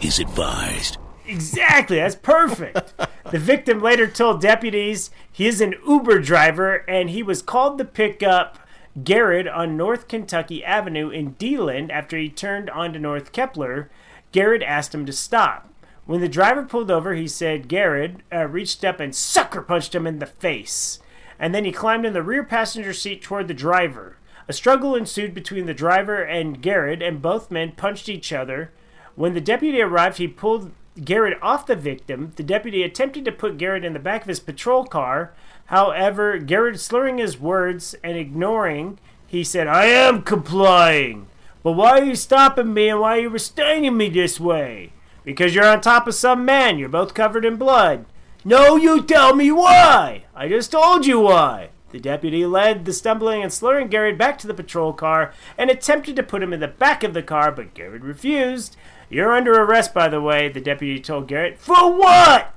[0.00, 0.98] is advised.
[1.26, 2.94] Exactly, that's perfect.
[3.32, 7.84] the victim later told deputies he is an Uber driver and he was called to
[7.84, 8.60] pick up
[9.02, 13.90] Garrett on North Kentucky Avenue in Deland after he turned onto North Kepler.
[14.30, 15.68] Garrett asked him to stop.
[16.06, 20.06] When the driver pulled over, he said Garrett uh, reached up and sucker punched him
[20.06, 21.00] in the face.
[21.38, 24.16] And then he climbed in the rear passenger seat toward the driver.
[24.48, 28.70] A struggle ensued between the driver and Garrett, and both men punched each other.
[29.16, 30.70] When the deputy arrived, he pulled
[31.04, 32.32] Garrett off the victim.
[32.36, 35.34] The deputy attempted to put Garrett in the back of his patrol car.
[35.66, 41.26] However, Garrett slurring his words and ignoring, he said, I am complying.
[41.64, 44.92] But why are you stopping me and why are you restraining me this way?
[45.26, 46.78] Because you're on top of some man.
[46.78, 48.06] You're both covered in blood.
[48.44, 50.24] No, you tell me why.
[50.36, 51.70] I just told you why.
[51.90, 56.14] The deputy led the stumbling and slurring Garrett back to the patrol car and attempted
[56.14, 58.76] to put him in the back of the car, but Garrett refused.
[59.10, 61.58] You're under arrest, by the way, the deputy told Garrett.
[61.58, 62.52] For what?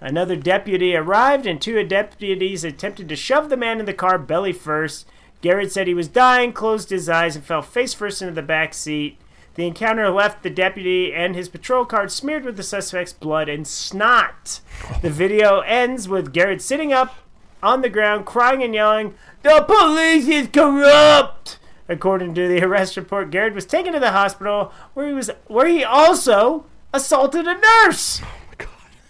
[0.00, 4.52] Another deputy arrived, and two deputies attempted to shove the man in the car belly
[4.52, 5.06] first.
[5.40, 8.74] Garrett said he was dying, closed his eyes, and fell face first into the back
[8.74, 9.18] seat.
[9.58, 13.66] The encounter left the deputy and his patrol car smeared with the suspect's blood and
[13.66, 14.60] snot.
[15.02, 17.16] The video ends with Garrett sitting up
[17.60, 21.58] on the ground, crying and yelling, The police is corrupt!
[21.88, 25.66] According to the arrest report, Garrett was taken to the hospital where he was where
[25.66, 28.22] he also assaulted a nurse.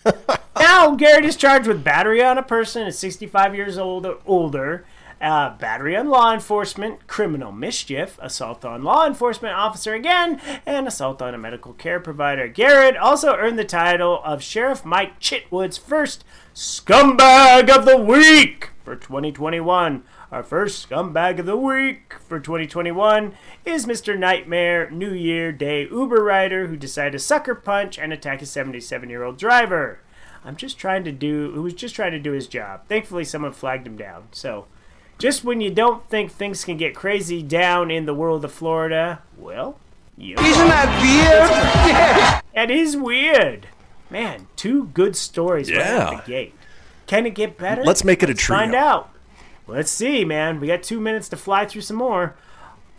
[0.06, 4.16] Oh now Garrett is charged with battery on a person at 65 years old or
[4.24, 4.86] older,
[5.20, 11.20] uh, battery on law enforcement, criminal mischief, assault on law enforcement officer again, and assault
[11.20, 12.48] on a medical care provider.
[12.48, 18.96] Garrett also earned the title of Sheriff Mike Chitwood's first scumbag of the week for
[18.96, 20.02] 2021.
[20.30, 24.18] Our first scumbag of the week for 2021 is Mr.
[24.18, 29.08] Nightmare New Year Day Uber rider who decided to sucker punch and attack a 77
[29.08, 30.00] year old driver.
[30.44, 32.86] I'm just trying to do, who was just trying to do his job.
[32.88, 34.28] Thankfully, someone flagged him down.
[34.32, 34.66] So,
[35.18, 39.22] just when you don't think things can get crazy down in the world of Florida,
[39.36, 39.78] well,
[40.16, 42.42] you Isn't that weird?
[42.54, 43.68] That is weird.
[44.10, 46.54] Man, two good stories right out the gate.
[47.06, 47.84] Can it get better?
[47.84, 48.58] Let's make it a trio.
[48.58, 49.10] Find out.
[49.68, 50.58] Let's see, man.
[50.58, 52.34] We got two minutes to fly through some more.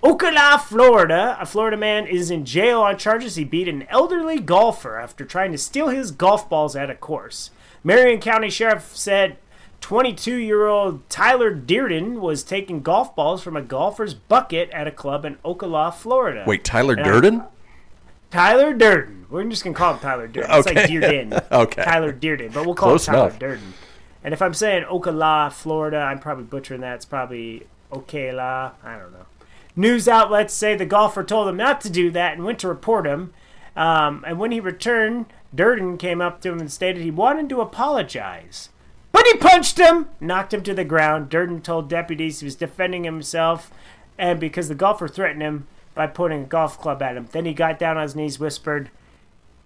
[0.01, 1.37] Ocala, Florida.
[1.41, 5.51] A Florida man is in jail on charges he beat an elderly golfer after trying
[5.51, 7.51] to steal his golf balls at a course.
[7.83, 9.35] Marion County Sheriff said
[9.93, 14.91] 22 year old Tyler Dearden was taking golf balls from a golfer's bucket at a
[14.91, 16.43] club in Ocala, Florida.
[16.45, 17.43] Wait, Tyler And I- Durden?
[18.29, 19.25] Tyler Durden.
[19.31, 20.51] We're just gonna call him Tyler Durden.
[20.51, 20.87] It's like Okay.
[20.93, 21.43] Dearden.
[21.51, 21.83] Okay.
[21.83, 23.39] Tyler Dearden, but we'll call Close him Tyler enough.
[23.39, 23.73] Durden.
[24.23, 26.93] And if I'm saying Ocala, Florida, I'm probably butchering that.
[26.97, 28.73] It's probably Ocala.
[28.83, 29.25] I don't know.
[29.75, 33.07] News outlets say the golfer told him not to do that and went to report
[33.07, 33.33] him.
[33.75, 35.25] Um, and when he returned,
[35.55, 38.69] Durden came up to him and stated he wanted to apologize.
[39.11, 41.29] But he punched him, knocked him to the ground.
[41.29, 43.71] Durden told deputies he was defending himself,
[44.17, 47.27] and because the golfer threatened him by putting a golf club at him.
[47.31, 48.89] Then he got down on his knees, whispered,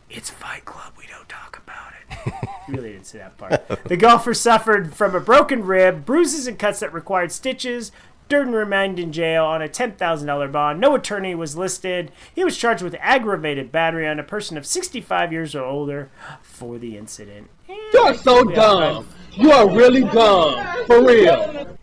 [0.09, 2.49] It's Fight Club, we don't talk about it.
[2.65, 3.61] he really didn't say that part.
[3.85, 7.91] The golfer suffered from a broken rib, bruises and cuts that required stitches.
[8.29, 10.79] Durden remained in jail on a $10,000 bond.
[10.79, 12.11] No attorney was listed.
[12.33, 16.09] He was charged with aggravated battery on a person of 65 years or older
[16.41, 17.49] for the incident.
[17.93, 19.07] You're so dumb.
[19.35, 20.85] You are really dumb.
[20.85, 21.77] For real.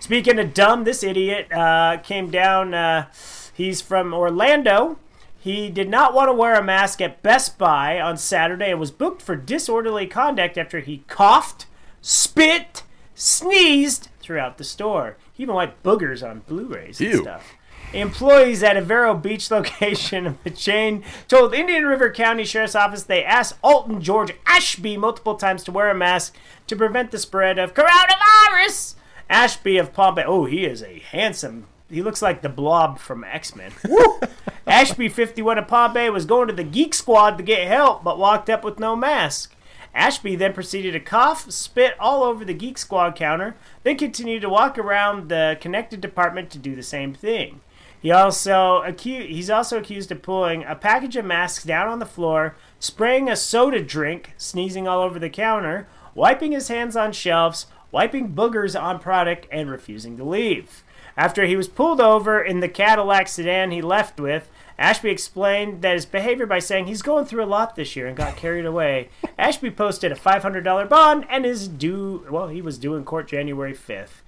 [0.00, 2.74] Speaking of dumb, this idiot uh, came down.
[2.74, 3.06] Uh,
[3.54, 4.98] he's from Orlando.
[5.38, 8.90] He did not want to wear a mask at Best Buy on Saturday and was
[8.90, 11.66] booked for disorderly conduct after he coughed,
[12.02, 12.82] spit,
[13.14, 15.16] sneezed throughout the store.
[15.32, 17.22] He even wiped boogers on Blu-rays and Ew.
[17.22, 17.52] stuff.
[17.92, 23.04] Employees at a Vero Beach location of the chain told Indian River County Sheriff's Office
[23.04, 27.58] they asked Alton George Ashby multiple times to wear a mask to prevent the spread
[27.58, 28.96] of coronavirus.
[29.30, 30.24] Ashby of Palm Bay.
[30.24, 31.66] Oh, he is a handsome.
[31.88, 33.72] He looks like the blob from X Men.
[34.66, 38.18] Ashby, 51 of Palm Bay, was going to the Geek Squad to get help, but
[38.18, 39.54] walked up with no mask.
[39.94, 44.48] Ashby then proceeded to cough, spit all over the Geek Squad counter, then continued to
[44.48, 47.60] walk around the connected department to do the same thing.
[48.00, 52.06] He also acu- he's also accused of pulling a package of masks down on the
[52.06, 57.66] floor, spraying a soda drink, sneezing all over the counter, wiping his hands on shelves,
[57.90, 60.84] wiping boogers on product, and refusing to leave.
[61.16, 65.94] After he was pulled over in the Cadillac sedan he left with, Ashby explained that
[65.94, 69.08] his behavior by saying he's going through a lot this year and got carried away.
[69.38, 73.72] Ashby posted a $500 bond and is due, well, he was due in court January
[73.72, 74.20] 5th.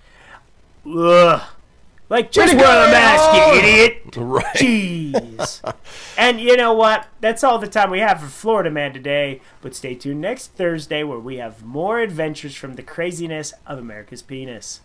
[0.87, 1.43] Ugh.
[2.11, 4.17] Like, just wear a mask, you idiot!
[4.17, 4.57] Right.
[4.57, 5.75] Jeez.
[6.19, 7.07] and you know what?
[7.21, 9.43] That's all the time we have for Florida Man today.
[9.61, 14.23] But stay tuned next Thursday where we have more adventures from the craziness of America's
[14.23, 14.81] penis.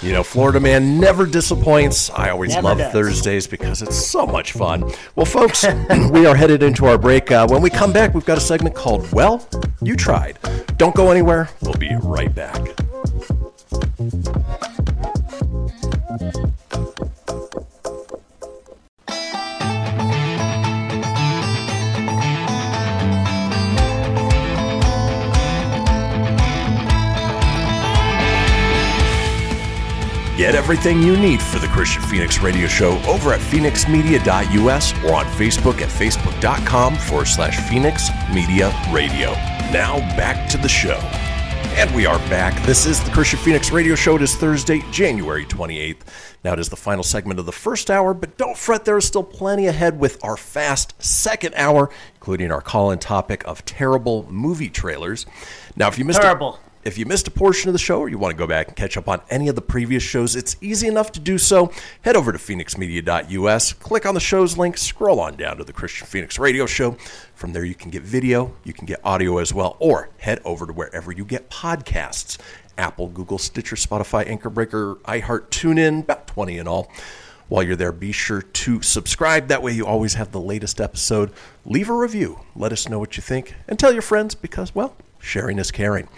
[0.00, 2.08] You know, Florida Man never disappoints.
[2.10, 2.92] I always Never love does.
[2.92, 4.90] Thursdays because it's so much fun.
[5.14, 5.64] Well, folks,
[6.10, 7.30] we are headed into our break.
[7.30, 9.46] Uh, when we come back, we've got a segment called Well,
[9.82, 10.38] You Tried.
[10.78, 11.50] Don't go anywhere.
[11.60, 12.60] We'll be right back.
[30.36, 35.24] Get everything you need for the Kristian Fenix Radio Show over at fenixmedia.us or on
[35.24, 39.32] Facebook at facebook.com forward slash Fenix Media Radio.
[39.72, 40.98] Now back to the show.
[41.78, 42.62] And we are back.
[42.66, 44.16] This is the Kristian Fenix Radio Show.
[44.16, 46.02] It is Thursday, January 28th.
[46.44, 49.06] Now it is the final segment of the first hour, but don't fret, there is
[49.06, 54.30] still plenty ahead with our fast second hour, including our call in topic of terrible
[54.30, 55.24] movie trailers.
[55.76, 56.58] Now, if you missed Terrible.
[56.86, 58.76] If you missed a portion of the show or you want to go back and
[58.76, 61.72] catch up on any of the previous shows, it's easy enough to do so.
[62.02, 66.06] Head over to fenixmedia.us, click on the show's link, scroll on down to the Kristian
[66.06, 66.92] Fenix Radio Show.
[67.34, 70.64] From there, you can get video, you can get audio as well, or head over
[70.64, 72.38] to wherever you get podcasts
[72.78, 76.88] Apple, Google, Stitcher, Spotify, Anchor Breaker, iHeart, TuneIn, about 20 in all.
[77.48, 79.48] While you're there, be sure to subscribe.
[79.48, 81.32] That way, you always have the latest episode.
[81.64, 82.38] Leave a review.
[82.54, 83.56] Let us know what you think.
[83.66, 86.08] And tell your friends because, well, sharing is caring.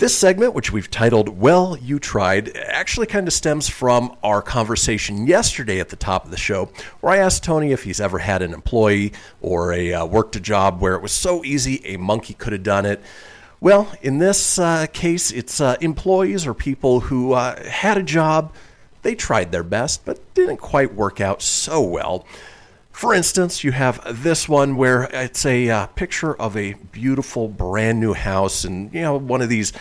[0.00, 5.26] This segment, which we've titled Well, You Tried, actually kind of stems from our conversation
[5.26, 8.40] yesterday at the top of the show, where I asked Tony if he's ever had
[8.40, 12.32] an employee or a uh, worked a job where it was so easy a monkey
[12.32, 13.02] could have done it.
[13.60, 18.54] Well, in this uh, case, it's uh, employees or people who uh, had a job,
[19.02, 22.24] they tried their best, but didn't quite work out so well.
[22.92, 27.98] For instance, you have this one where it's a uh, picture of a beautiful brand
[27.98, 29.72] new house, and you know one of these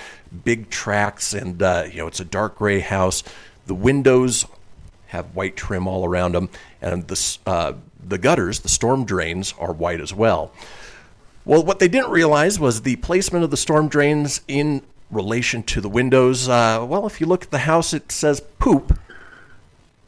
[0.45, 3.23] big tracks, and uh, you know it's a dark gray house.
[3.67, 4.45] The windows
[5.07, 6.49] have white trim all around them,
[6.81, 10.51] and the uh, the gutters, the storm drains, are white as well.
[11.45, 15.81] Well, what they didn't realize was the placement of the storm drains in relation to
[15.81, 16.47] the windows.
[16.47, 18.97] Uh, well, if you look at the house, it says poop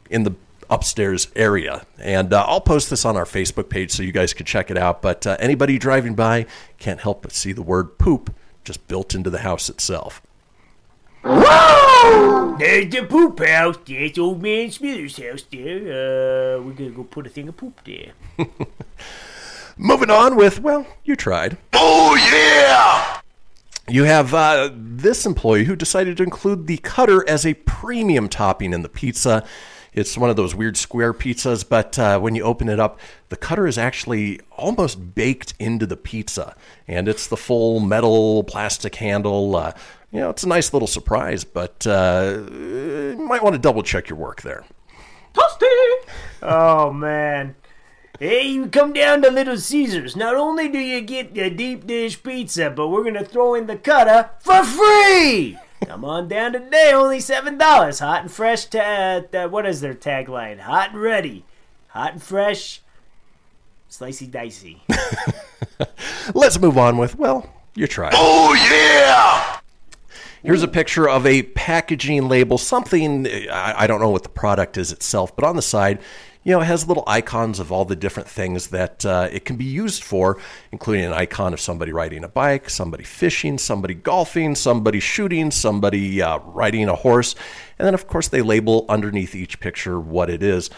[0.08, 0.34] in the
[0.72, 1.86] upstairs area.
[1.98, 4.78] And uh, I'll post this on our Facebook page so you guys can check it
[4.78, 5.02] out.
[5.02, 6.46] But uh, anybody driving by
[6.78, 10.22] can't help but see the word poop just built into the house itself.
[11.24, 12.56] Whoa!
[12.58, 13.76] There's the poop house.
[13.84, 16.56] There's old man Smithers' house there.
[16.56, 18.12] Uh, we're gonna go put a thing of poop there.
[19.76, 21.56] Moving on with, well, you tried.
[21.72, 23.20] Oh, yeah!
[23.88, 28.72] You have uh, this employee who decided to include the cutter as a premium topping
[28.72, 29.44] in the pizza.
[29.92, 33.36] It's one of those weird square pizzas, but uh, when you open it up, the
[33.36, 36.56] cutter is actually almost baked into the pizza.
[36.88, 39.54] And it's the full metal plastic handle.
[39.54, 39.72] Uh,
[40.10, 44.08] you know, it's a nice little surprise, but uh, you might want to double check
[44.08, 44.64] your work there.
[45.34, 45.66] Tasty.
[46.42, 47.54] Oh man.
[48.18, 50.14] Hey, you come down to Little Caesars.
[50.14, 53.76] Not only do you get the deep dish pizza, but we're gonna throw in the
[53.76, 55.58] cutter for free.
[55.86, 57.98] Come on down today, only seven dollars.
[57.98, 58.66] Hot and fresh.
[58.66, 60.60] Ta- uh, what is their tagline?
[60.60, 61.44] Hot and ready,
[61.88, 62.80] hot and fresh,
[63.90, 64.82] slicey dicey.
[66.34, 68.12] Let's move on with, well, you tried.
[68.14, 69.60] Oh, yeah!
[70.44, 74.90] Here's a picture of a packaging label, something, I, don't know what the product is
[74.90, 76.00] itself, but on the side,
[76.42, 79.54] you know, it has little icons of all the different things that uh, it can
[79.54, 80.40] be used for,
[80.72, 86.20] including an icon of somebody riding a bike, somebody fishing, somebody golfing, somebody shooting, somebody
[86.20, 87.36] uh, riding a horse.
[87.78, 90.70] And then, of course, they label underneath each picture what it is.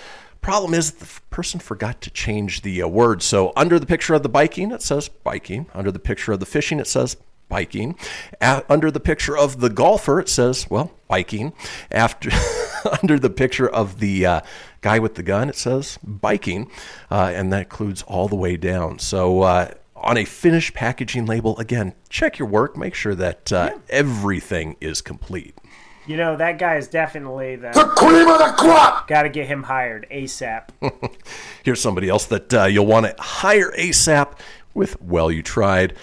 [0.43, 3.23] Problem is, the person forgot to change the uh, word.
[3.23, 5.69] So, under the picture of the biking, it says biking.
[5.73, 7.17] Under the picture of the fishing, it says
[7.49, 7.97] biking.
[8.41, 11.53] A- under the picture of the golfer, it says, well, biking.
[11.91, 12.31] After
[13.03, 14.41] under the picture of the uh,
[14.81, 16.71] guy with the gun, it says biking,
[17.11, 18.99] uh, and that includes all the way down.
[18.99, 19.43] So.
[19.43, 22.77] Uh, on a finished packaging label, again, check your work.
[22.77, 25.59] Make sure that uh, everything is complete.
[26.07, 29.09] You know that guy is definitely the, The cream of the crop!
[29.09, 30.69] Got to get him hired asap.
[31.65, 34.39] Here's somebody else that uh, you'll want to hire ASAP
[34.75, 35.95] with Well You Tried.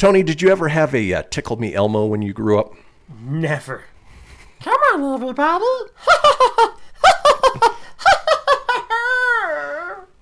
[0.00, 2.72] Tony, did you ever have a uh, Tickle Me Elmo when you grew up?
[3.22, 3.84] Never.
[4.62, 5.64] Come on, everybody.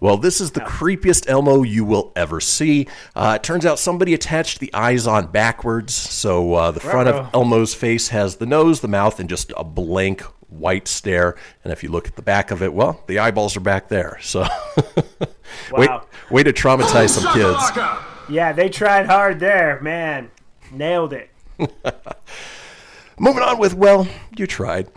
[0.00, 2.86] Well, this is the creepiest Elmo you will ever see.
[3.16, 7.16] Uh, it turns out somebody attached the eyes on backwards, so uh, the front of
[7.16, 7.30] Uh-oh.
[7.40, 10.20] Elmo's face has the nose, the mouth, and just a blank
[10.50, 11.34] white stare.
[11.64, 14.18] And if you look at the back of it, well, the eyeballs are back there.
[14.22, 14.46] So,
[15.72, 16.06] wait, Wow.
[16.30, 17.70] way to traumatize some kids.
[18.28, 20.30] Yeah, they tried hard there, man.
[20.70, 21.30] Nailed it.
[23.18, 24.06] Moving on with, well,
[24.36, 24.88] you tried.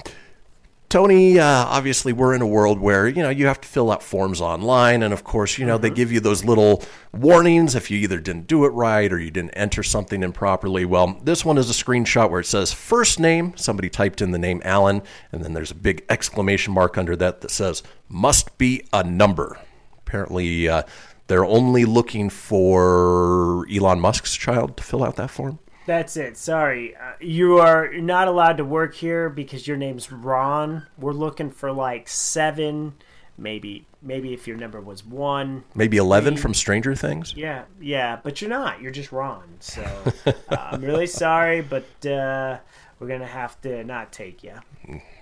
[0.89, 4.03] Tony, uh, obviously, we're in a world where, you know, you have to fill out
[4.03, 5.01] forms online.
[5.03, 8.47] And of course, you know, they give you those little warnings if you either didn't
[8.47, 10.83] do it right or you didn't enter something improperly.
[10.83, 13.55] Well, this one is a screenshot where it says first name.
[13.55, 15.01] Somebody typed in the name Alan.
[15.31, 19.57] And then there's a big exclamation mark under that that says must be a number.
[20.05, 20.83] Apparently, uh,
[21.31, 25.59] they're only looking for Elon Musk's child to fill out that form.
[25.85, 26.35] That's it.
[26.35, 26.93] Sorry.
[26.93, 30.87] Uh, you are not allowed to work here because your name's Ron.
[30.97, 32.95] We're looking for like seven,
[33.37, 35.63] maybe maybe if your number was 1.
[35.73, 37.33] Maybe 11 from Stranger Things?
[37.37, 38.81] Yeah, yeah, but you're not.
[38.81, 39.43] You're just Ron.
[39.59, 39.85] So
[40.25, 42.57] uh, I'm really sorry, but uh,
[42.99, 44.55] we're going to have to not take you.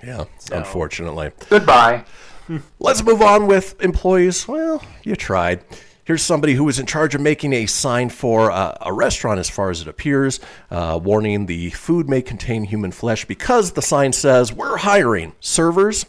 [0.01, 1.34] Yeah, unfortunately.
[1.49, 2.05] Goodbye.
[2.80, 4.47] Let's move on with employees.
[4.47, 5.64] Well, you tried.
[6.10, 9.47] Here's somebody who was in charge of making a sign for uh, a restaurant, as
[9.47, 10.39] far as it appears,
[10.72, 16.07] uh, warning the food may contain human flesh because the sign says we're hiring servers,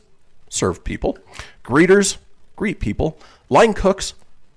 [0.48, 1.18] serve people,
[1.62, 2.16] greeters,
[2.57, 3.18] greet people,
[3.51, 4.14] line cooks,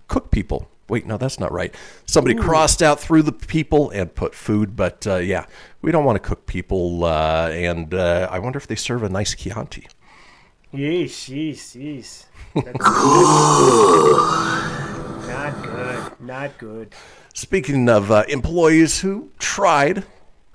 [0.07, 0.69] cook people.
[0.87, 1.75] Wait, no, that's not right.
[2.05, 5.45] Somebody crossed out through the people and put food, but uh, yeah,
[5.81, 7.03] we don't want to cook people.
[7.03, 9.89] Uh, and uh, I wonder if they serve a nice Chianti.
[10.73, 12.23] Yeesh, yeesh,
[12.55, 14.79] yeesh.
[15.43, 16.21] Not good.
[16.21, 16.95] Not good.
[17.33, 20.03] Speaking of uh, employees who tried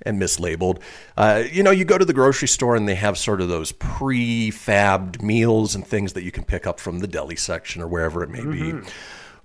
[0.02, 0.80] and mislabeled,
[1.16, 3.72] uh, you know, you go to the grocery store and they have sort of those
[3.72, 8.22] prefabbed meals and things that you can pick up from the deli section or wherever
[8.22, 8.74] it may be.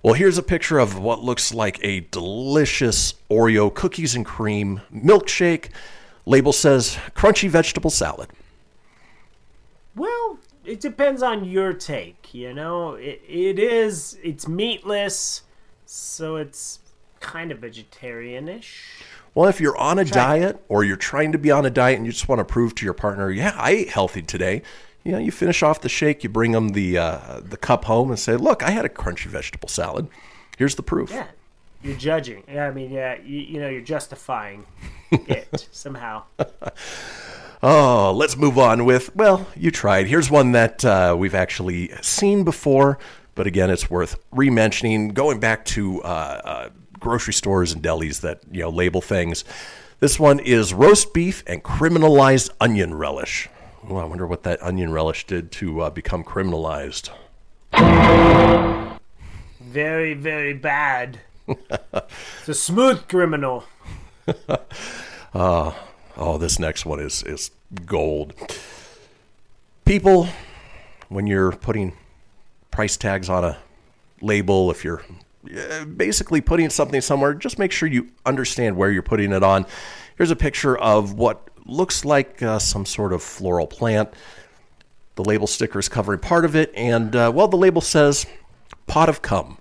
[0.02, 5.70] Well, here's a picture of what looks like a delicious Oreo cookies and cream milkshake.
[6.26, 8.28] Label says crunchy vegetable salad.
[9.96, 12.94] Well, it depends on your take, you know?
[12.94, 15.42] It, it is, it's meatless,
[15.86, 16.80] so it's
[17.20, 19.02] kind of vegetarianish.
[19.34, 22.06] Well, if you're on a diet or you're trying to be on a diet and
[22.06, 24.62] you just want to prove to your partner, yeah, I ate healthy today.
[25.02, 28.08] You know, you finish off the shake, you bring them the uh, the cup home,
[28.08, 30.08] and say, "Look, I had a crunchy vegetable salad.
[30.56, 31.26] Here's the proof." Yeah.
[31.82, 32.42] You're judging.
[32.48, 34.64] Yeah, I mean, yeah, you, you know, you're justifying
[35.10, 36.22] it somehow.
[37.66, 39.16] Oh, let's move on with.
[39.16, 40.06] Well, you tried.
[40.06, 42.98] Here's one that uh, we've actually seen before,
[43.34, 45.08] but again, it's worth re-mentioning.
[45.08, 46.68] Going back to uh, uh,
[47.00, 49.46] grocery stores and delis that you know label things.
[49.98, 53.48] This one is roast beef and criminalized onion relish.
[53.88, 57.08] Oh, I wonder what that onion relish did to uh, become criminalized.
[59.62, 61.18] Very, very bad.
[61.48, 63.64] it's a smooth criminal.
[65.34, 65.72] Uh,
[66.16, 67.50] oh, this next one is is
[67.86, 68.34] gold.
[69.84, 70.28] People,
[71.08, 71.92] when you're putting
[72.70, 73.58] price tags on a
[74.20, 75.02] label, if you're
[75.96, 79.66] basically putting something somewhere, just make sure you understand where you're putting it on.
[80.16, 84.12] Here's a picture of what looks like uh, some sort of floral plant.
[85.16, 88.26] The label sticker is covering part of it, and uh, well, the label says
[88.86, 89.58] "pot of cum."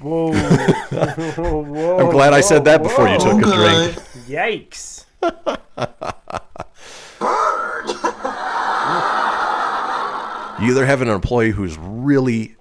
[0.00, 0.32] Whoa.
[0.32, 3.96] whoa, I'm glad whoa, I said that before you took a drink.
[4.28, 5.04] Yikes.
[10.60, 12.56] you either have an employee who's really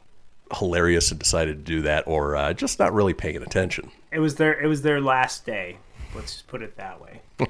[0.56, 3.92] hilarious and decided to do that or uh, just not really paying attention.
[4.12, 5.78] It was their it was their last day.
[6.16, 7.22] Let's just put it that way.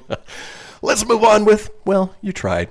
[0.81, 2.69] Let's move on with well, you tried.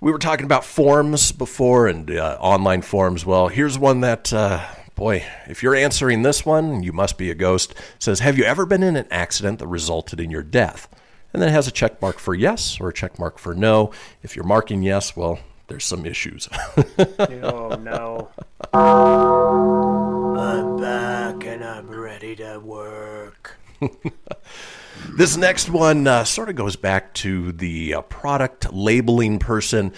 [0.00, 3.26] We were talking about forms before and uh, online forms.
[3.26, 4.64] Well, here's one that uh,
[4.98, 7.70] boy, if you're answering this one, you must be a ghost.
[7.70, 10.88] It says, Have you ever been in an accident that resulted in your death?
[11.32, 13.92] And then it has a check mark for yes or a check mark for no.
[14.24, 15.38] If you're marking yes, well,
[15.68, 16.48] there's some issues.
[17.42, 18.30] oh no.
[18.74, 23.56] I'm back and I'm ready to work.
[25.16, 29.92] This next one uh, sort of goes back to the uh, product labeling person.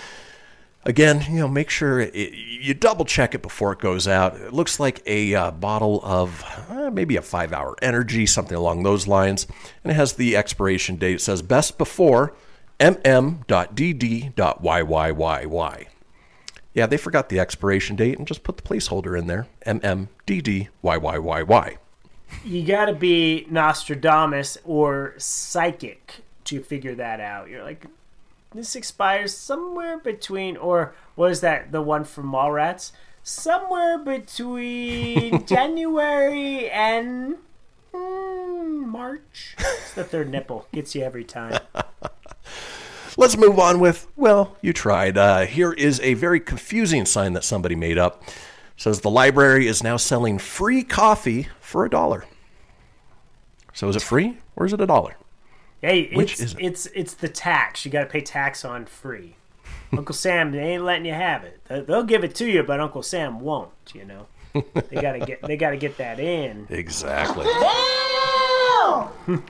[0.85, 4.37] Again, you know, make sure it, you double check it before it goes out.
[4.37, 8.83] It looks like a uh, bottle of uh, maybe a five hour energy, something along
[8.83, 9.47] those lines.
[9.85, 11.16] And it has the expiration date.
[11.16, 12.35] It says best before
[12.78, 14.33] mm.dd.yyyy.
[16.72, 20.68] Yeah, they forgot the expiration date and just put the placeholder in there mmddyyyy.
[22.45, 27.49] You got to be Nostradamus or psychic to figure that out.
[27.49, 27.87] You're like,
[28.53, 31.72] this expires somewhere between, or what is that?
[31.72, 32.92] The one from Mallrats?
[33.22, 37.36] Somewhere between January and
[37.92, 39.55] mm, March.
[39.59, 40.66] It's the third nipple.
[40.72, 41.61] Gets you every time.
[43.16, 45.18] Let's move on with, well, you tried.
[45.18, 48.22] Uh, here is a very confusing sign that somebody made up.
[48.26, 48.34] It
[48.76, 52.24] says the library is now selling free coffee for a dollar.
[53.74, 55.16] So is it free or is it a dollar?
[55.83, 56.61] Hey, Which it's, is it?
[56.61, 57.85] it's it's the tax.
[57.85, 59.37] You got to pay tax on free.
[59.93, 61.61] Uncle Sam, they ain't letting you have it.
[61.68, 63.70] They- They'll give it to you, but Uncle Sam won't.
[63.95, 66.66] You know, they gotta get they gotta get that in.
[66.70, 67.47] Exactly.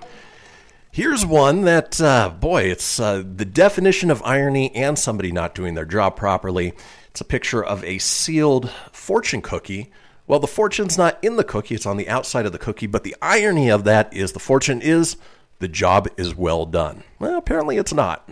[0.93, 5.74] Here's one that, uh, boy, it's uh, the definition of irony and somebody not doing
[5.74, 6.74] their job properly.
[7.11, 9.93] It's a picture of a sealed fortune cookie.
[10.26, 13.05] Well, the fortune's not in the cookie, it's on the outside of the cookie, but
[13.05, 15.16] the irony of that is the fortune is
[15.61, 17.04] the job is well done.
[17.18, 18.28] Well, apparently it's not.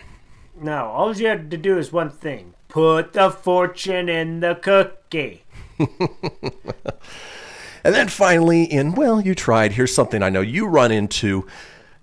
[0.61, 5.45] No, all you had to do is one thing: put the fortune in the cookie.
[7.85, 11.47] And then finally, in Well, You Tried, here's something I know you run into.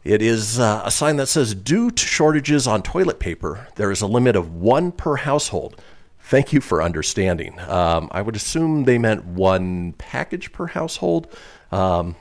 [0.03, 4.01] It is uh, a sign that says, Due to shortages on toilet paper, there is
[4.01, 5.81] a limit of one per household.
[6.19, 7.59] Thank you for understanding.
[7.59, 11.27] Um, I would assume they meant one package per household.
[11.71, 12.15] Um,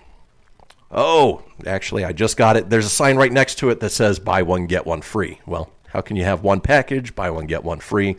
[0.95, 2.71] oh, actually, I just got it.
[2.71, 5.41] There's a sign right next to it that says, Buy one, get one free.
[5.47, 8.11] Well, how can you have one package, buy one, get one free?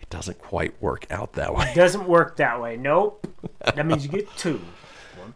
[0.00, 1.70] It doesn't quite work out that way.
[1.70, 2.76] It doesn't work that way.
[2.76, 3.26] Nope.
[3.74, 4.60] That means you get two.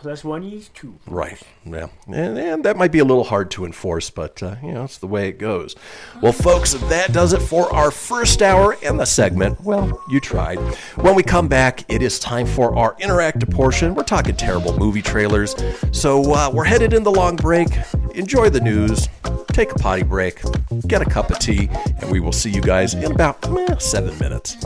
[0.05, 0.99] One plus is two.
[1.07, 1.41] Right.
[1.65, 1.89] Yeah.
[2.07, 4.99] And, and that might be a little hard to enforce, but, uh, you know, it's
[4.99, 5.75] the way it goes.
[6.21, 9.61] Well, folks, that does it for our first hour and the segment.
[9.63, 10.59] Well, you tried.
[10.97, 13.95] When we come back, it is time for our interactive portion.
[13.95, 15.55] We're talking terrible movie trailers.
[15.93, 17.69] So uh, we're headed in the long break.
[18.15, 19.09] Enjoy the news.
[19.49, 20.43] Take a potty break.
[20.87, 21.69] Get a cup of tea.
[22.01, 24.57] And we will see you guys in about eh, seven minutes.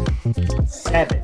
[0.67, 1.23] Seven.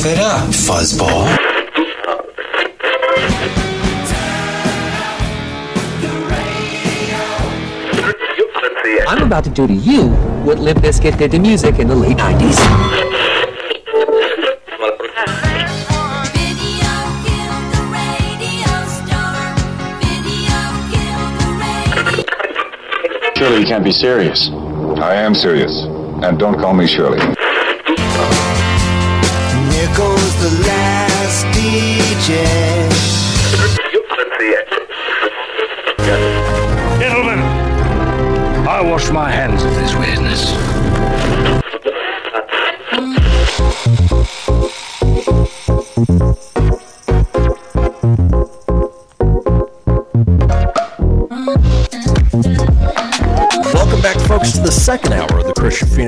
[0.00, 1.26] Laugh it up, fuzzball.
[9.06, 10.08] I'm about to do to you
[10.46, 12.56] what Limp Bizkit did to music in the late 90s.
[23.36, 24.48] Surely you can't be serious.
[24.48, 25.84] I am serious.
[26.22, 27.18] And don't call me Shirley.
[31.40, 32.90] Last DJ.
[36.98, 37.38] Gentlemen,
[38.68, 40.69] I wash my hands of this weirdness.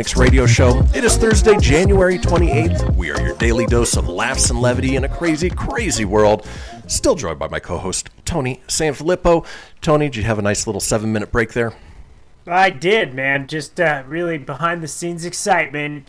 [0.03, 0.85] Fenix Radio Show.
[0.97, 2.97] It is Thursday, January 28th.
[2.97, 6.45] We are your daily dose of laughs and levity in a crazy, crazy world.
[6.89, 9.47] Still joined by my co host, Tony Sanfilippo.
[9.81, 11.75] Tony, did you have a nice little seven minute break there?
[12.49, 13.47] I did, man.
[13.47, 16.09] Just uh, really behind the scenes excitement.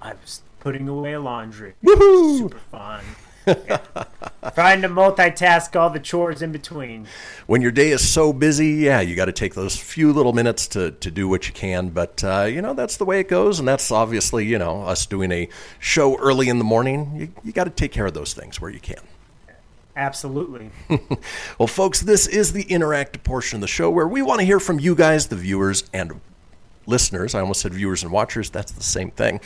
[0.00, 1.74] I was putting away laundry.
[1.84, 2.38] Woohoo!
[2.38, 3.04] Super fun.
[4.54, 7.06] Trying to multitask all the chores in between.
[7.46, 10.68] when your day is so busy, yeah, you got to take those few little minutes
[10.68, 11.88] to, to do what you can.
[11.90, 13.58] But, uh, you know, that's the way it goes.
[13.58, 17.16] And that's obviously, you know, us doing a show early in the morning.
[17.16, 19.02] You, you got to take care of those things where you can.
[19.96, 20.70] Absolutely.
[21.58, 24.58] Well, folks, this is the interactive portion of the show where we want to hear
[24.58, 26.20] from you guys, the viewers and
[26.84, 27.34] listeners.
[27.34, 28.50] I almost said viewers and watchers.
[28.50, 29.40] That's the same thing.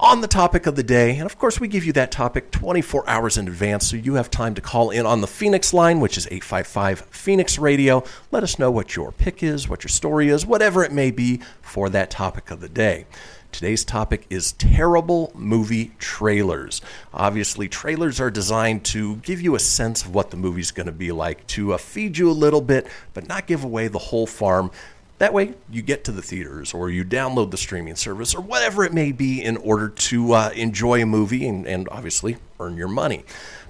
[0.00, 3.08] On the topic of the day, and of course, we give you that topic 24
[3.08, 6.16] hours in advance, so you have time to call in on the Fenix line, which
[6.16, 8.04] is 855 Fenix Radio.
[8.30, 11.40] Let us know what your pick is, what your story is, whatever it may be
[11.60, 13.06] for that topic of the day.
[13.50, 16.80] Today's topic is terrible movie trailers.
[17.12, 20.92] Obviously, trailers are designed to give you a sense of what the movie's going to
[20.92, 24.28] be like, to uh, feed you a little bit, but not give away the whole
[24.28, 24.70] farm.
[25.18, 28.84] That way, you get to the theaters or you download the streaming service or whatever
[28.84, 32.88] it may be in order to uh, enjoy a movie and, and obviously earn your
[32.88, 33.24] money.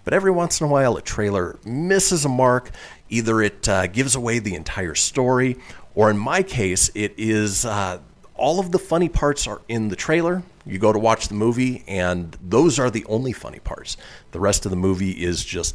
[0.05, 2.71] But every once in a while, a trailer misses a mark.
[3.09, 5.57] Either it uh, gives away the entire story,
[5.95, 7.99] or in my case, it is uh,
[8.35, 10.43] all of the funny parts are in the trailer.
[10.67, 13.97] You go to watch the movie, and those are the only funny parts.
[14.33, 15.75] The rest of the movie is just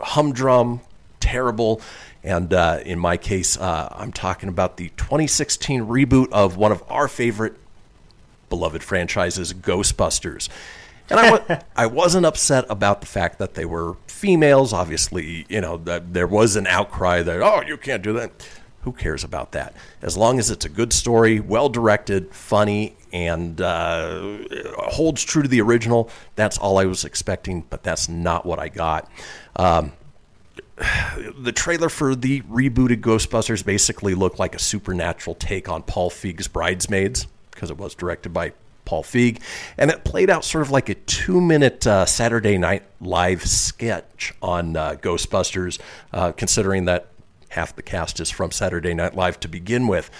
[0.00, 0.80] humdrum,
[1.20, 1.80] terrible.
[2.22, 6.82] And uh, in my case, uh, I'm talking about the 2016 reboot of one of
[6.88, 7.54] our favorite
[8.48, 10.48] beloved franchises, Ghostbusters.
[11.10, 14.72] And I, wa- I wasn't upset about the fact that they were females.
[14.72, 18.48] Obviously, you know, that there was an outcry that, oh, you can't do that.
[18.82, 19.74] Who cares about that?
[20.02, 24.38] As long as it's a good story, well directed, funny, and uh,
[24.76, 28.68] holds true to the original, that's all I was expecting, but that's not what I
[28.68, 29.10] got.
[29.56, 29.92] Um,
[31.38, 36.48] the trailer for the rebooted Ghostbusters basically looked like a supernatural take on Paul Feig's
[36.48, 38.52] Bridesmaids because it was directed by
[38.84, 39.42] Paul Feig,
[39.76, 44.76] and it played out sort of like a two-minute uh, Saturday Night Live sketch on
[44.76, 45.78] uh, Ghostbusters,
[46.14, 47.08] uh, considering that
[47.50, 50.10] half the cast is from Saturday Night Live to begin with.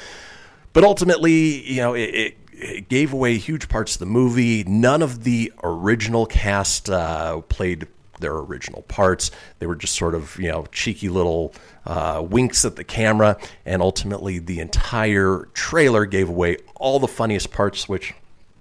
[0.74, 4.64] But ultimately, you know, it, it, it gave away huge parts of the movie.
[4.64, 7.86] None of the original cast uh, played
[8.18, 9.30] their original parts.
[9.58, 11.54] They were just sort of, you know, cheeky little
[11.86, 13.38] uh, winks at the camera.
[13.64, 18.14] And ultimately, the entire trailer gave away all the funniest parts, which,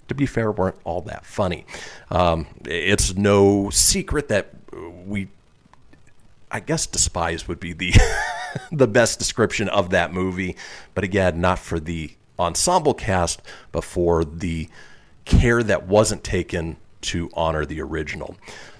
[0.08, 1.66] to be fair, weren't all that funny.
[2.10, 4.49] Um, it's no secret that
[5.05, 5.28] we
[6.49, 7.93] I guess despise would be the
[8.72, 10.55] the best description of that movie,
[10.93, 13.41] but again, not for the ensemble cast,
[13.72, 14.70] but for the
[15.26, 18.38] care that wasn't taken to honor the original.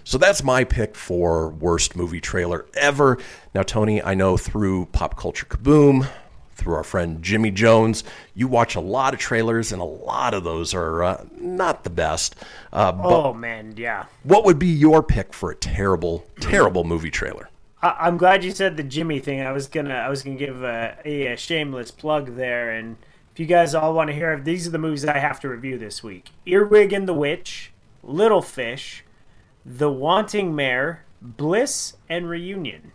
[0.08, 3.18] So that's my pick for worst movie trailer ever.
[3.54, 6.08] Now, Tony, I know through Pop Culture Kaboom,
[6.56, 10.46] through our friend Jimmy Jones, you watch a lot of trailers, and a lot of
[10.46, 12.38] those are uh, not the best.
[12.72, 14.06] Uh, but Oh man, yeah.
[14.24, 17.50] what would be your pick for a terrible, terrible movie trailer?
[17.82, 19.42] I, I'm glad you said the Jimmy thing.
[19.42, 22.96] I was gonna, I was gonna give a, a, a shameless plug there, and
[23.34, 25.78] if you guys all want to hear, these are the movies I have to review
[25.78, 29.04] this week: Earwig and the Witch, Little Fish,
[29.68, 32.94] The Wanting Mare, Bliss, and Reunion.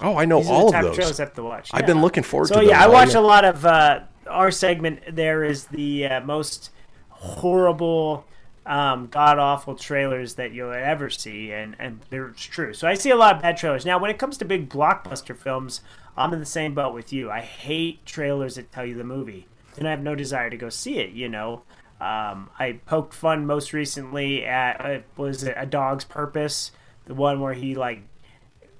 [0.00, 1.20] Oh, I know These all of those.
[1.20, 1.70] I have to watch.
[1.72, 2.70] I've been looking forward so to them.
[2.70, 5.00] yeah, I watch a lot of uh, our segment.
[5.10, 6.70] There is the uh, most
[7.08, 8.24] horrible,
[8.64, 12.72] um, god awful trailers that you'll ever see, and and it's true.
[12.72, 13.84] So I see a lot of bad trailers.
[13.84, 15.80] Now, when it comes to big blockbuster films,
[16.16, 17.30] I'm in the same boat with you.
[17.30, 20.68] I hate trailers that tell you the movie, and I have no desire to go
[20.68, 21.10] see it.
[21.10, 21.62] You know.
[22.02, 26.72] Um, I poked fun most recently at uh, was it a dog's purpose,
[27.06, 28.02] the one where he like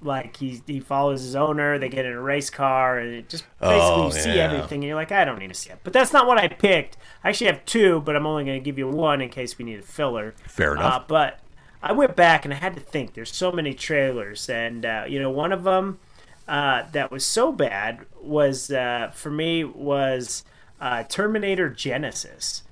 [0.01, 1.79] like he he follows his owner.
[1.79, 4.51] They get in a race car, and it just basically Oh, you see yeah.
[4.53, 5.79] everything, and you're like, I don't need to see it.
[5.85, 6.97] But that's not what I picked.
[7.23, 9.65] I actually have two, but I'm only going to give you one in case we
[9.65, 10.35] need a filler.
[10.49, 11.03] Fair enough.
[11.03, 11.39] Uh, but
[11.81, 13.15] I went back and I had to think.
[13.15, 16.01] There's so many trailers, and uh, you know, one of them
[16.49, 20.43] uh, that was so bad was uh, for me was
[20.81, 22.63] uh, Terminator Genisys.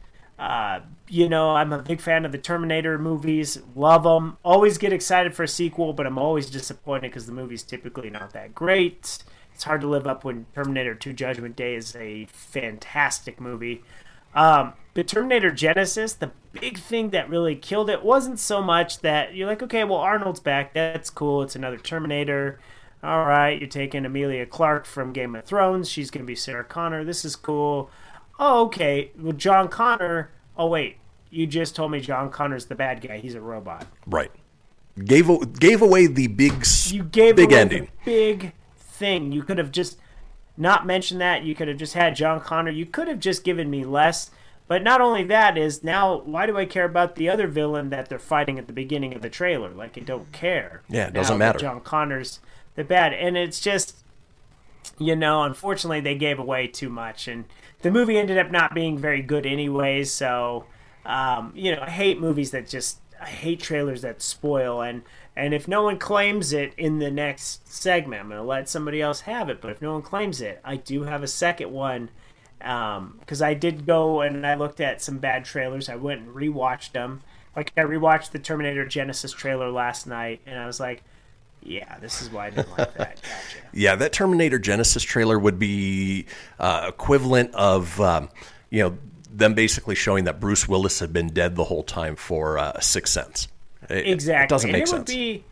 [0.41, 3.61] Uh, you know, I'm a big fan of the Terminator movies.
[3.77, 4.39] Love them.
[4.43, 8.33] Always get excited for a sequel, but I'm always disappointed because the movie's typically not
[8.33, 9.19] that great.
[9.55, 13.83] It's hard to live up when Terminator 2 Judgment Day is a fantastic movie.
[14.35, 19.35] Um, but Terminator Genisys, the big thing that really killed it wasn't so much that
[19.35, 20.73] you're like, okay, well, Arnold's back.
[20.73, 21.43] That's cool.
[21.43, 22.59] It's another Terminator.
[23.03, 25.91] All right, you're taking Emilia Clarke from Game of Thrones.
[25.91, 27.05] She's going to be Sarah Connor.
[27.05, 27.91] This is cool.
[28.43, 29.13] Oh, okay.
[29.19, 30.31] Well, John Connor.
[30.57, 30.97] Oh, wait.
[31.31, 33.19] You just told me John Connor's the bad guy.
[33.19, 33.87] He's a robot.
[34.07, 34.33] Right.
[35.05, 35.29] Gave
[35.61, 37.85] gave away the big You gave big away ending.
[37.85, 39.31] the big thing.
[39.31, 39.99] You could have just
[40.57, 41.45] not mentioned that.
[41.45, 42.71] You could have just had John Connor.
[42.73, 44.31] You could have just given me less.
[44.67, 48.09] But not only that is now, why do I care about the other villain that
[48.09, 49.71] they're fighting at the beginning of the trailer?
[49.71, 50.83] Like I don't care.
[50.89, 51.59] Yeah, it doesn't matter.
[51.59, 52.41] John Connor's
[52.75, 53.97] the bad, and it's just
[54.99, 57.45] you know, unfortunately, they gave away too much, and
[57.83, 60.11] the movie ended up not being very good anyways.
[60.13, 60.67] So,
[61.05, 65.03] um, you know, I hate movies that just I hate trailers that spoil, and
[65.37, 69.23] and if no one claims it in the next segment, I'm gonna let somebody else
[69.23, 69.61] have it.
[69.61, 72.11] But if no one claims it, I do have a second one
[72.59, 75.89] because I did go and I looked at some bad trailers.
[75.89, 77.23] I went and rewatched them.
[77.57, 81.03] Like I rewatched the Terminator Genisys trailer last night, and I was like,
[81.63, 83.67] "Yeah, this is why I didn't like that." Gotcha.
[83.73, 86.27] Yeah, that Terminator Genisys trailer would be
[86.59, 88.29] uh, equivalent of, um,
[88.71, 88.99] you know,
[89.33, 93.13] them basically showing that Bruce Willis had been dead the whole time for uh, Sixth
[93.13, 93.49] Sense.
[93.89, 94.45] It, exactly.
[94.45, 94.99] It doesn't and make it sense.
[94.99, 95.45] would be,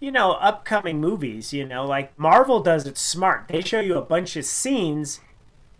[0.00, 1.52] you know, upcoming movies.
[1.52, 3.48] You know, like Marvel does it smart.
[3.48, 5.20] They show you a bunch of scenes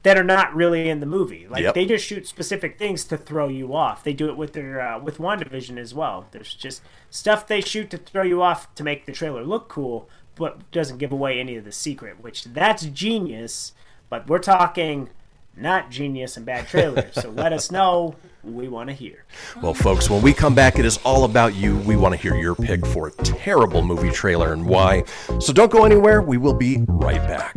[0.07, 1.49] that are not really in the movie.
[1.51, 1.75] Like Yep.
[1.75, 4.05] they just shoot specific things to throw you off.
[4.05, 6.27] They do it with their uh, with WandaVision as well.
[6.31, 6.81] There's just
[7.11, 10.99] stuff they shoot to throw you off to make the trailer look cool, but doesn't
[10.99, 12.23] give away any of the secret.
[12.23, 13.73] Which that's genius.
[14.09, 15.11] But we're talking
[15.57, 17.13] not genius and bad trailers.
[17.15, 18.15] so let us know.
[18.45, 19.25] We want to hear.
[19.61, 21.79] Well, folks, when we come back, it is all about you.
[21.79, 25.03] We want to hear your pick for a terrible movie trailer and why.
[25.41, 26.23] So don't go anywhere.
[26.23, 27.57] We will be right back.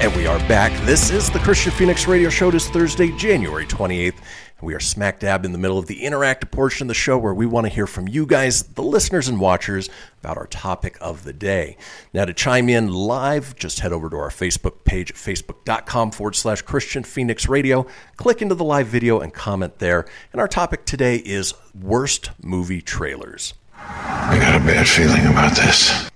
[0.00, 0.72] And we are back.
[0.84, 2.48] This is the Kristian Fenix Radio Show.
[2.48, 4.14] It is Thursday, January 28th.
[4.14, 7.16] And we are smack dab in the middle of the interactive portion of the show
[7.18, 9.88] where we want to hear from you guys, the listeners and watchers,
[10.20, 11.76] about our topic of the day.
[12.12, 16.34] Now, to chime in live, just head over to our Facebook page at facebook.com forward
[16.36, 17.86] slash Kristian Fenix Radio.
[18.16, 20.06] Click into the live video and comment there.
[20.32, 23.54] And our topic today is worst movie trailers.
[23.74, 26.11] I got a bad feeling about this.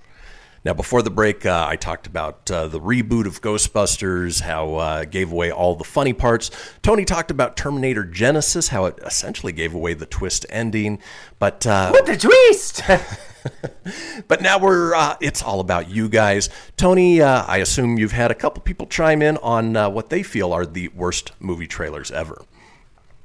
[0.67, 5.05] Now, before the break, uh, I talked about uh, the reboot of Ghostbusters, how uh,
[5.05, 6.51] gave away all the funny parts.
[6.81, 10.99] Tony talked about Terminator Genisys, how it essentially gave away the twist ending.
[11.39, 12.81] But uh, What the twist?
[14.27, 16.49] but now we're uh, it's all about you guys.
[16.75, 20.21] Tony, uh, I assume you've had a couple people chime in on uh, what they
[20.21, 22.43] feel are the worst movie trailers ever.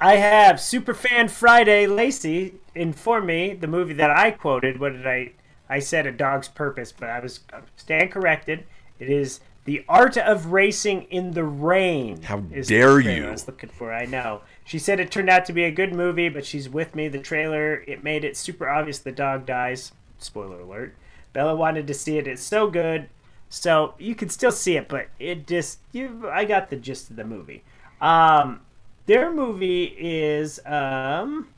[0.01, 4.79] I have Superfan Friday Lacey inform me the movie that I quoted.
[4.79, 5.33] What did I?
[5.69, 7.41] I said A Dog's Purpose, but I was
[7.77, 8.65] stand corrected.
[8.99, 12.23] It is The Art of Racing in the Rain.
[12.23, 13.27] How dare you.
[13.27, 13.93] I was looking for.
[13.93, 14.43] I know.
[14.65, 17.09] She said it turned out to be a good movie, but she's with me.
[17.09, 19.93] The trailer it made it super obvious the dog dies.
[20.19, 20.95] Spoiler alert.
[21.33, 22.27] Bella wanted to see it.
[22.27, 23.09] It's so good.
[23.49, 26.29] So you can still see it, but it just you.
[26.31, 27.65] I got the gist of the movie.
[28.01, 28.61] Um,
[29.07, 31.49] their movie is um.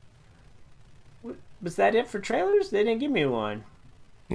[1.62, 2.70] Was that it for trailers?
[2.70, 3.64] They didn't give me one.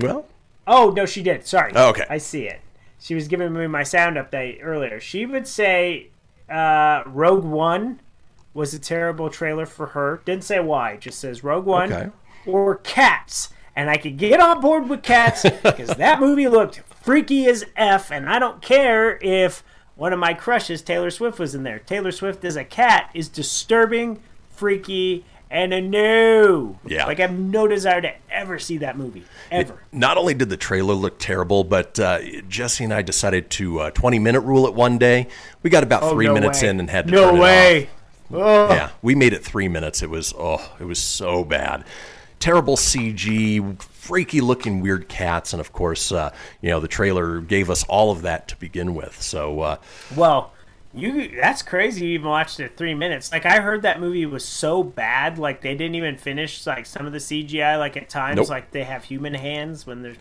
[0.07, 0.25] Well,
[0.67, 1.45] Oh no, she did.
[1.47, 1.71] Sorry.
[1.75, 2.05] Oh, okay.
[2.09, 2.61] I see it.
[2.99, 4.99] She was giving me my sound update earlier.
[4.99, 6.09] She would say
[6.49, 8.01] uh, Rogue One
[8.53, 10.21] was a terrible trailer for her.
[10.25, 10.97] Didn't say why.
[10.97, 12.09] Just says Rogue One Okay.
[12.45, 17.47] or Cats, and I could get on board with Cats because that movie looked freaky
[17.47, 19.63] as f, and I don't care if
[19.95, 21.79] one of my crushes, Taylor Swift, was in there.
[21.79, 26.79] Taylor Swift as a cat is disturbing, freaky, and a no.
[26.85, 27.05] Yeah.
[27.05, 29.81] Like I have no desire to ever see that movie ever.
[29.91, 33.91] Not only did the trailer look terrible, but uh, Jesse and I decided to uh,
[33.91, 35.27] 20 minute rule it one day.
[35.63, 36.69] We got about Oh, three no minutes way.
[36.69, 37.77] in and had to No turn way.
[37.83, 37.89] it
[38.31, 38.69] Oh.
[38.69, 40.03] Yeah, we made it three minutes.
[40.03, 41.83] It was oh, it was so bad.
[42.39, 46.31] Terrible CG, freaky looking weird cats, and of course, uh,
[46.61, 49.19] you know the trailer gave us all of that to begin with.
[49.19, 49.77] So uh,
[50.15, 50.53] Well,
[50.93, 52.07] you that's crazy.
[52.07, 53.31] You even watched it three minutes.
[53.31, 55.37] Like I heard that movie was so bad.
[55.37, 57.77] Like they didn't even finish like some of the CGI.
[57.77, 58.49] Like at times, Nope.
[58.49, 60.15] like they have human hands when they're.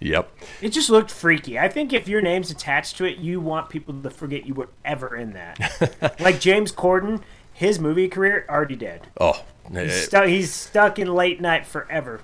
[0.00, 0.30] yep,
[0.60, 1.58] It just looked freaky.
[1.58, 4.68] I think if your name's attached to it, you want people to forget you were
[4.84, 6.16] ever in that.
[6.20, 7.22] like James Corden,
[7.52, 9.06] his movie career already dead.
[9.20, 9.44] oh.
[9.70, 10.26] He's, eh, stuck.
[10.26, 12.22] he's stuck in late night forever.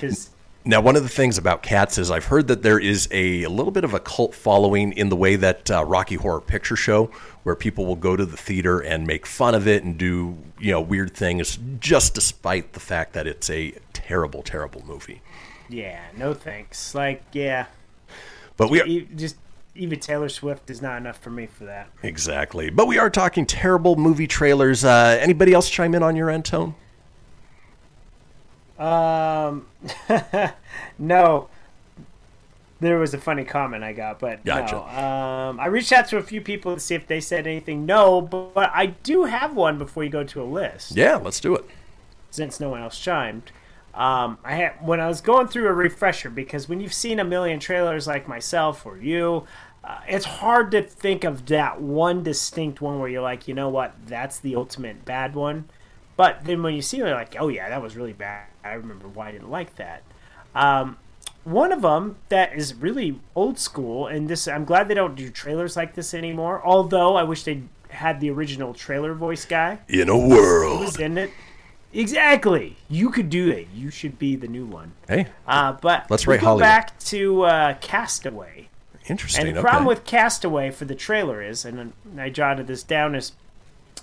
[0.00, 0.30] Because
[0.68, 3.48] Now, one of the things about cats is I've heard that there is a, a
[3.48, 7.04] little bit of a cult following in the way that uh, Rocky Horror Picture Show,
[7.44, 10.72] where people will go to the theater and make fun of it and do you
[10.72, 15.22] know weird things, just despite the fact that it's a terrible, terrible movie.
[15.68, 16.96] yeah, no thanks.
[16.96, 17.66] Like yeah,
[18.56, 19.36] But we you just
[19.76, 21.90] even Taylor Swift is not enough for me for that.
[22.02, 22.70] Exactly.
[22.70, 24.84] But we are talking terrible movie trailers.
[24.84, 26.74] Uh, anybody else chime in on your end, Tone?
[28.78, 29.66] Um,
[30.98, 31.48] no.
[32.78, 34.74] There was a funny comment I got, but Gotcha.
[34.74, 34.82] no.
[34.82, 37.86] Um, I reached out to a few people to see if they said anything.
[37.86, 40.94] No, but, but I do have one before you go to a list.
[40.94, 41.64] Yeah, let's do it.
[42.30, 43.50] Since no one else chimed,
[43.94, 47.24] um, I had when I was going through a refresher because when you've seen a
[47.24, 49.46] million trailers like myself or you,
[49.82, 53.70] uh, it's hard to think of that one distinct one where you're like, you know
[53.70, 55.64] what, that's the ultimate bad one.
[56.16, 58.46] But then when you see it, you're like, oh yeah, that was really bad.
[58.70, 60.02] I remember why I didn't like that.
[60.54, 60.96] Um,
[61.44, 65.30] one of them that is really old school, and this I'm glad they don't do
[65.30, 66.60] trailers like this anymore.
[66.64, 70.80] Although I wish they had the original trailer voice guy In a who world.
[70.80, 71.30] was in it.
[71.92, 73.68] Exactly, you could do it.
[73.74, 74.92] You should be the new one.
[75.08, 76.60] Hey, Uh, but Let's go Hollywood.
[76.60, 78.68] back to uh, Castaway.
[79.08, 79.46] interesting.
[79.46, 79.68] And the okay.
[79.68, 83.32] problem with Castaway for the trailer is, and I jotted this down, is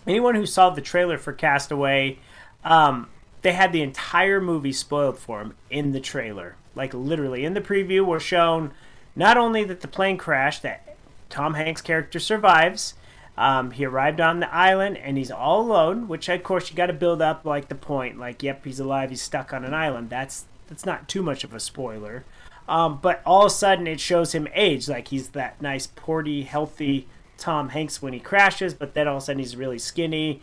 [0.07, 2.17] anyone who saw the trailer for Castaway,
[2.63, 3.09] um,
[3.43, 6.55] they had the entire movie spoiled for them in the trailer.
[6.75, 8.71] Like literally in the preview, we're shown
[9.15, 10.95] not only that the plane crashed, that
[11.29, 12.95] Tom Hanks' character survives.
[13.37, 16.87] Um, he arrived on the island and he's all alone, which of course you got
[16.87, 20.09] to build up like the point, like yep, he's alive, he's stuck on an island.
[20.09, 22.23] That's that's not too much of a spoiler.
[22.67, 26.45] Um, but all of a sudden it shows him age, like he's that nice, porty,
[26.45, 30.41] healthy Tom Hanks when he crashes, but then all of a sudden he's really skinny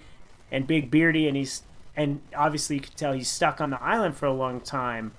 [0.53, 1.63] and big beardy, and he's
[2.01, 5.13] and obviously you can tell he's stuck on the island for a long time.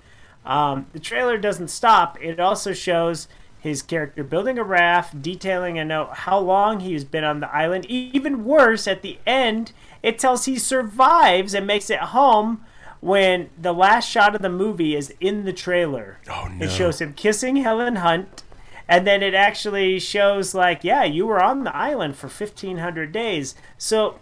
[0.44, 3.28] Um, the trailer doesn't stop; it also shows
[3.58, 7.86] his character building a raft, detailing a note how long he's been on the island.
[7.86, 9.72] Even worse, at the end,
[10.02, 12.64] it tells he survives and makes it home.
[13.00, 16.66] When the last shot of the movie is in the trailer, Oh, no.
[16.66, 18.44] it shows him kissing Helen Hunt,
[18.88, 23.10] and then it actually shows like, yeah, you were on the island for fifteen hundred
[23.10, 23.56] days.
[23.76, 24.20] So,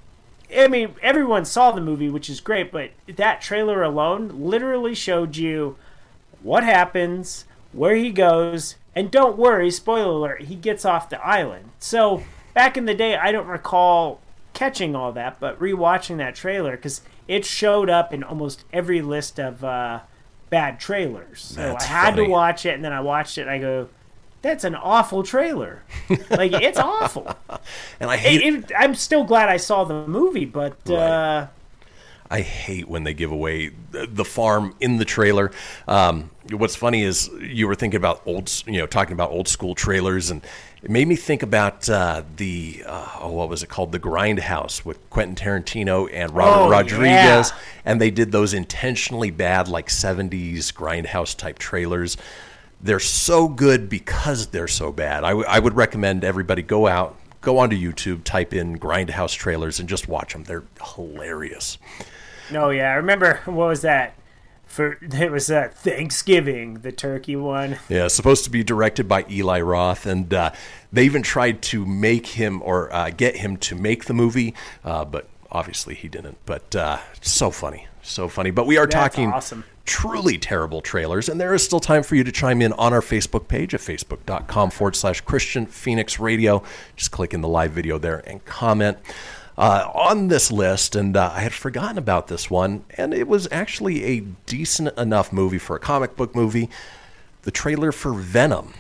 [0.56, 5.36] I mean, everyone saw the movie, which is great, but that trailer alone literally showed
[5.36, 5.76] you
[6.42, 11.70] what happens, where he goes, and don't worry, spoiler alert, he gets off the island.
[11.78, 12.22] So
[12.54, 14.20] back in the day, I don't recall
[14.52, 19.38] catching all that, but rewatching that trailer because it showed up in almost every list
[19.38, 20.00] of uh,
[20.50, 21.40] bad trailers.
[21.40, 22.26] So That's I had funny.
[22.26, 23.88] to watch it, and then I watched it, and I go.
[24.42, 25.82] That's an awful trailer.
[26.30, 27.34] like it's awful.
[28.00, 31.46] And I hate It- it- I'm still glad I saw the movie, but uh,
[32.30, 35.50] I hate when they give away the the farm in the trailer.
[35.88, 39.74] Um, what's funny is you were thinking about old, you know, talking about old school
[39.74, 40.40] trailers, and
[40.82, 44.84] it made me think about uh, the uh, oh, what was it called, the Grindhouse
[44.84, 47.58] with Quentin Tarantino and Robert Oh, Rodriguez, yeah.
[47.84, 52.16] and they did those intentionally bad, like '70s Grindhouse type trailers.
[52.82, 55.22] They're so good because they're so bad.
[55.24, 59.78] I, w- I would recommend everybody go out, go onto YouTube, type in Grindhouse trailers,
[59.78, 60.44] and just watch them.
[60.44, 60.64] They're
[60.94, 61.78] hilarious.
[62.50, 64.14] no, yeah, I remember what was that?
[64.64, 67.78] For it was uh, Thanksgiving, the turkey one.
[67.88, 70.52] Yeah, supposed to be directed by Eli Roth, and uh,
[70.92, 74.54] they even tried to make him or uh, get him to make the movie,
[74.84, 76.38] uh, but obviously he didn't.
[76.46, 78.52] But uh, so funny, so funny.
[78.52, 79.64] But we are That's talking awesome.
[79.90, 83.00] Truly terrible trailers, and there is still time for you to chime in on our
[83.00, 86.62] Facebook page at facebook.com forward slash Kristian Fenix Radio.
[86.94, 88.98] Just click in the live video there and comment.
[89.58, 93.48] Uh, on this list, and uh, I had forgotten about this one, and it was
[93.50, 96.70] actually a decent enough movie for a comic book movie.
[97.42, 98.74] The trailer for Venom.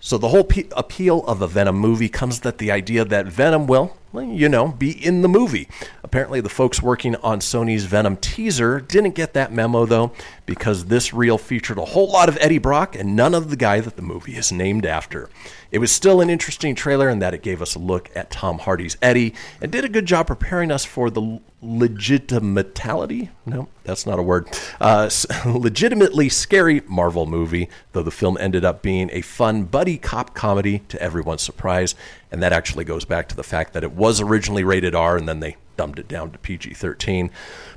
[0.00, 3.66] So the whole pe- appeal of a Venom movie comes that the idea that Venom
[3.66, 5.68] will, well, you know, be in the movie.
[6.02, 10.12] Apparently, the folks working on Sony's Venom teaser didn't get that memo though,
[10.46, 13.80] because this reel featured a whole lot of Eddie Brock and none of the guy
[13.80, 15.28] that the movie is named after.
[15.70, 18.58] It was still an interesting trailer in that it gave us a look at Tom
[18.58, 23.30] Hardy's Eddie and did a good job preparing us for the legitimatality.
[23.46, 24.48] No, that's not a word.
[24.80, 25.08] Uh,
[25.46, 30.80] legitimately scary Marvel movie, though the film ended up being a fun buddy cop comedy
[30.88, 31.94] to everyone's surprise.
[32.30, 35.28] And that actually goes back to the fact that it was originally rated R and
[35.28, 37.28] then they dumbed it down to PG 13.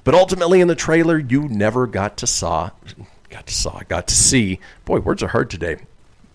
[0.03, 2.69] But ultimately, in the trailer, you never got to saw,
[3.31, 4.59] got to saw, got to see.
[4.85, 5.77] Boy, words are hard today.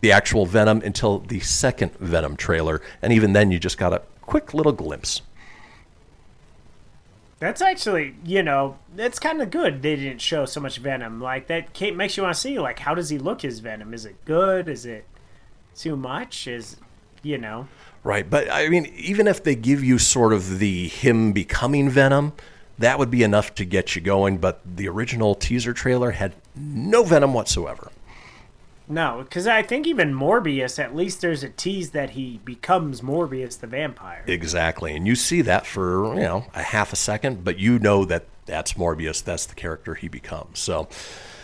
[0.01, 4.03] The actual Venom until the second Venom trailer, and even then, you just got a
[4.23, 5.23] quick little glimpse.
[7.39, 9.81] That's actually, you know, that's kind of good.
[9.81, 11.21] They didn't show so much Venom.
[11.21, 13.43] Like that ca- makes you want to see, like, how does he look?
[13.43, 14.69] His Venom is it good?
[14.69, 15.05] Is it
[15.77, 16.49] too much?
[16.49, 16.79] Is
[17.23, 17.69] you know?
[18.03, 22.33] Right, but I mean, even if they give you sort of the him becoming Venom,
[22.79, 24.39] that would be enough to get you going.
[24.39, 27.91] But the original teaser trailer had no Venom whatsoever.
[28.89, 33.61] No, because I think even Morbius, at least there's a tease that he becomes Morbius
[33.61, 34.25] the vampire.
[34.27, 34.97] Exactly.
[34.97, 38.27] And you see that for, you know, a half a second, but you know that
[38.47, 39.23] that's Morbius.
[39.23, 40.59] That's the character he becomes.
[40.59, 40.89] So,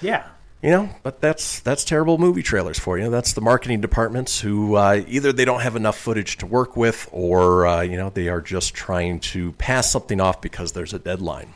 [0.01, 0.25] Yeah.
[0.67, 3.09] You know, but that's that's terrible movie trailers for you.
[3.09, 7.09] That's the marketing departments who uh, either they don't have enough footage to work with
[7.13, 10.99] or, uh, you know, they are just trying to pass something off because there's a
[10.99, 11.55] deadline.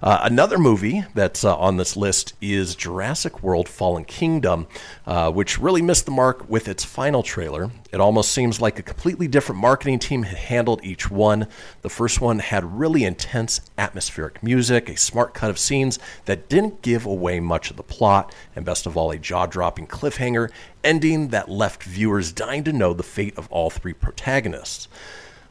[0.00, 4.68] Uh, another movie that's uh, on this list is Jurassic World Fallen Kingdom,
[5.06, 7.70] uh, which really missed the mark with its final trailer.
[7.90, 11.48] It almost seems like a completely different marketing team had handled each one.
[11.82, 16.82] The first one had really intense atmospheric music, a smart cut of scenes that didn't
[16.82, 20.50] give away much of the plot, and best of all, a jaw dropping cliffhanger
[20.84, 24.86] ending that left viewers dying to know the fate of all three protagonists.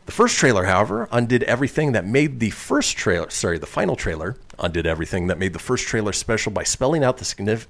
[0.08, 4.38] The first trailer, however, undid everything that made the first trailer, sorry, the final trailer
[4.58, 7.66] undid everything that made the first trailer special by spelling out the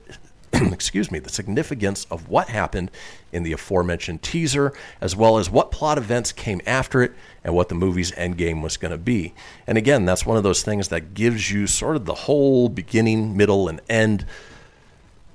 [0.54, 2.92] excuse me, the significance of what happened
[3.32, 4.72] in the aforementioned teaser,
[5.02, 7.12] as well as what plot events came after it
[7.44, 9.34] and what the movie's end game was going to be.
[9.66, 13.36] And again, that's one of those things that gives you sort of the whole beginning,
[13.36, 14.28] middle, and end.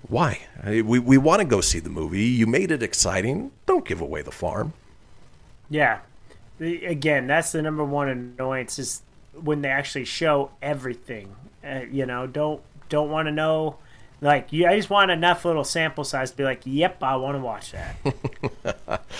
[0.07, 0.43] Why?
[0.65, 2.23] We, we want to go see the movie.
[2.23, 3.51] You made it exciting.
[3.67, 4.73] Don't give away the farm.
[5.69, 5.99] Yeah.
[6.63, 9.03] Again, that's the number one annoyance is
[9.41, 11.35] when they actually show everything.
[11.65, 13.79] Uh, you know, don't don't want to know.
[14.21, 17.37] Like, you, I just want enough little sample size to be like, "Yep, I want
[17.37, 19.03] to watch that."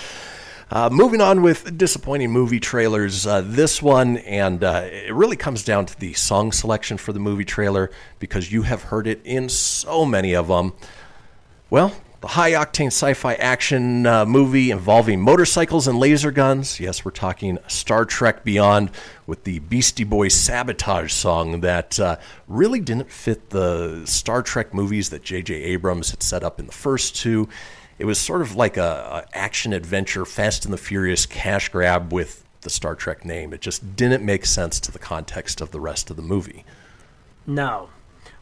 [0.71, 5.63] Uh, moving on with disappointing movie trailers, uh, this one, and uh, it really comes
[5.63, 9.47] down to the song selection for the movie trailer because you have heard it in
[9.49, 10.73] so many of them.
[11.69, 16.79] Well, the high octane sci fi action uh, movie involving motorcycles and laser guns.
[16.79, 18.91] Yes, we're talking Star Trek Beyond
[19.27, 22.15] with the Beastie Boys Sabotage song that uh,
[22.47, 25.53] really didn't fit the Star Trek movies that J.J.
[25.53, 27.49] Abrams had set up in the first two.
[27.99, 32.13] It was sort of like a, a action adventure, Fast and the Furious cash grab
[32.13, 33.51] with the Star Trek name.
[33.51, 36.63] It just didn't make sense to the context of the rest of the movie.
[37.45, 37.89] No.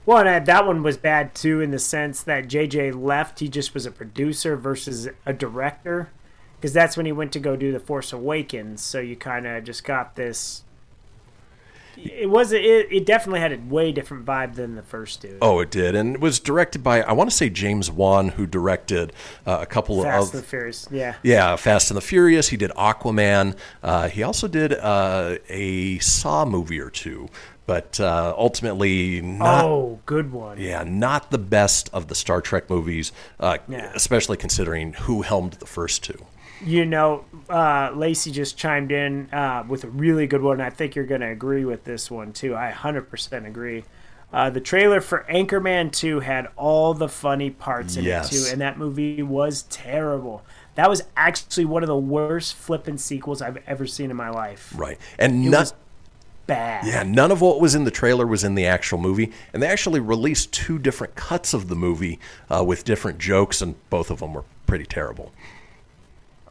[0.05, 3.39] Well, and uh, that one was bad too in the sense that JJ left.
[3.39, 6.09] He just was a producer versus a director,
[6.55, 8.81] because that's when he went to go do The Force Awakens.
[8.81, 10.63] So you kind of just got this.
[11.97, 12.61] It was it,
[12.91, 15.37] it definitely had a way different vibe than the first two.
[15.41, 18.45] Oh, it did, and it was directed by I want to say James Wan, who
[18.45, 19.13] directed
[19.45, 21.15] uh, a couple Fast of and the Furious, yeah.
[21.23, 22.49] yeah, Fast and the Furious.
[22.49, 23.55] He did Aquaman.
[23.83, 27.29] Uh, he also did uh, a Saw movie or two,
[27.65, 29.65] but uh, ultimately not.
[29.65, 30.59] oh, good one.
[30.59, 33.91] Yeah, not the best of the Star Trek movies, uh, Yeah.
[33.95, 36.25] especially considering who helmed the first two.
[36.63, 40.61] You know, uh, Lacey just chimed in uh, with a really good one.
[40.61, 42.55] I think you're going to agree with this one too.
[42.55, 43.83] I 100% agree.
[44.31, 48.31] Uh, the trailer for Anchorman 2 had all the funny parts in Yes.
[48.31, 50.43] it too, and that movie was terrible.
[50.75, 54.73] That was actually one of the worst flippin' sequels I've ever seen in my life.
[54.75, 55.73] Right, and was
[56.47, 56.85] bad.
[56.85, 59.67] Yeah, none of what was in the trailer was in the actual movie, and they
[59.67, 62.17] actually released two different cuts of the movie
[62.49, 65.33] uh, with different jokes, and both of them were pretty terrible.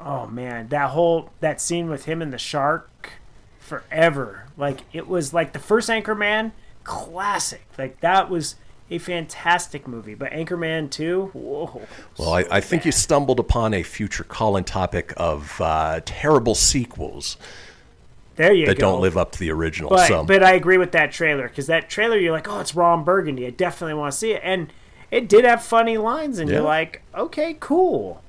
[0.04, 3.12] Oh man, that whole that scene with him and the shark,
[3.58, 4.44] forever.
[4.56, 6.52] Like it was like the first Anchorman,
[6.84, 7.62] classic.
[7.78, 8.56] Like that was
[8.90, 10.14] a fantastic movie.
[10.14, 11.82] But Anchorman two, whoa.
[12.18, 17.36] Well, I, I think you stumbled upon a future call-in topic of uh, terrible sequels
[18.36, 18.90] There you that go.
[18.92, 19.90] don't live up to the original.
[19.90, 22.74] But so, but I agree with that trailer because that trailer you're like, oh, it's
[22.74, 23.46] Ron Burgundy.
[23.46, 24.72] I definitely want to see it, and
[25.10, 26.56] it did have funny lines, and Yeah.
[26.56, 28.22] you're like, okay, cool.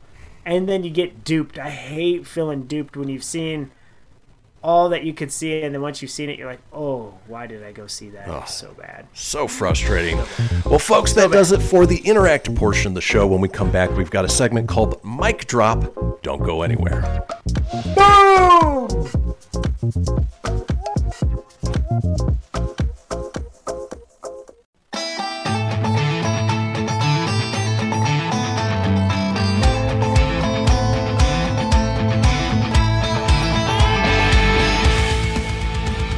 [0.45, 1.57] And then you get duped.
[1.59, 3.71] I hate feeling duped when you've seen
[4.63, 7.47] all that you could see, and then once you've seen it, you're like, oh, why
[7.47, 8.27] did I go see that?
[8.27, 9.07] Was so bad.
[9.13, 10.17] so frustrating.
[10.65, 13.25] Well, folks, that does it for the interactive portion of the show.
[13.25, 16.21] When we come back, we've got a segment called Mic Drop.
[16.21, 17.25] Don't go anywhere.
[17.95, 18.87] Boom!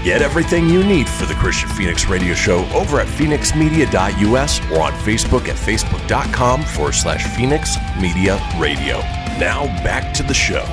[0.04, 4.92] Get everything you need for the Kristian Fenix Radio Show over at fenixmedia.us or on
[4.92, 8.98] Facebook at facebook.com forward slash Fenix Media Radio.
[9.40, 10.66] Now back to the show.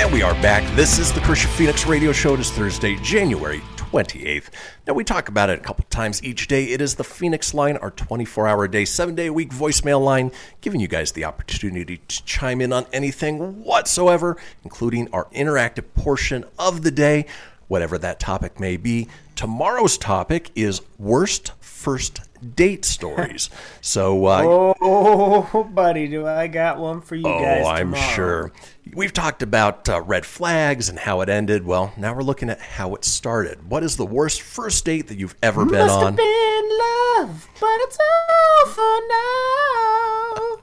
[0.00, 0.68] And we are back.
[0.74, 2.34] This is the Kristian Fenix Radio Show.
[2.34, 4.48] It is Thursday, January 28th.
[4.84, 6.64] Now, we talk about it a couple times each day.
[6.64, 10.32] It is the Fenix line, our 24 hour day, seven day a week voicemail line,
[10.60, 16.44] giving you guys the opportunity to chime in on anything whatsoever, including our interactive portion
[16.58, 17.26] of the day,
[17.68, 19.08] whatever that topic may be.
[19.34, 22.20] Tomorrow's topic is worst first
[22.54, 23.50] date stories.
[23.80, 27.62] So, uh, Oh, buddy, do I got one for you guys?
[27.64, 28.50] Oh, I'm sure.
[28.92, 31.64] We've talked about uh, red flags and how it ended.
[31.64, 33.70] Well, now we're looking at how it started.
[33.70, 36.04] What is the worst first date that you've ever been Must on?
[36.06, 37.98] have been love, but it's
[38.66, 40.56] over now.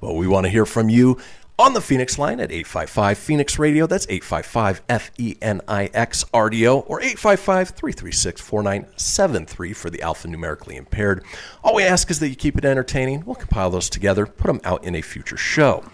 [0.00, 1.18] Well, we want to hear from you
[1.62, 3.86] on the Fenix line at 855 Fenix Radio.
[3.86, 10.74] That's 855 F E N I X RDO or 855 336 4973 for the alphanumerically
[10.74, 11.24] impaired.
[11.62, 13.24] All we ask is that you keep it entertaining.
[13.24, 15.84] We'll compile those together, put them out in a future show.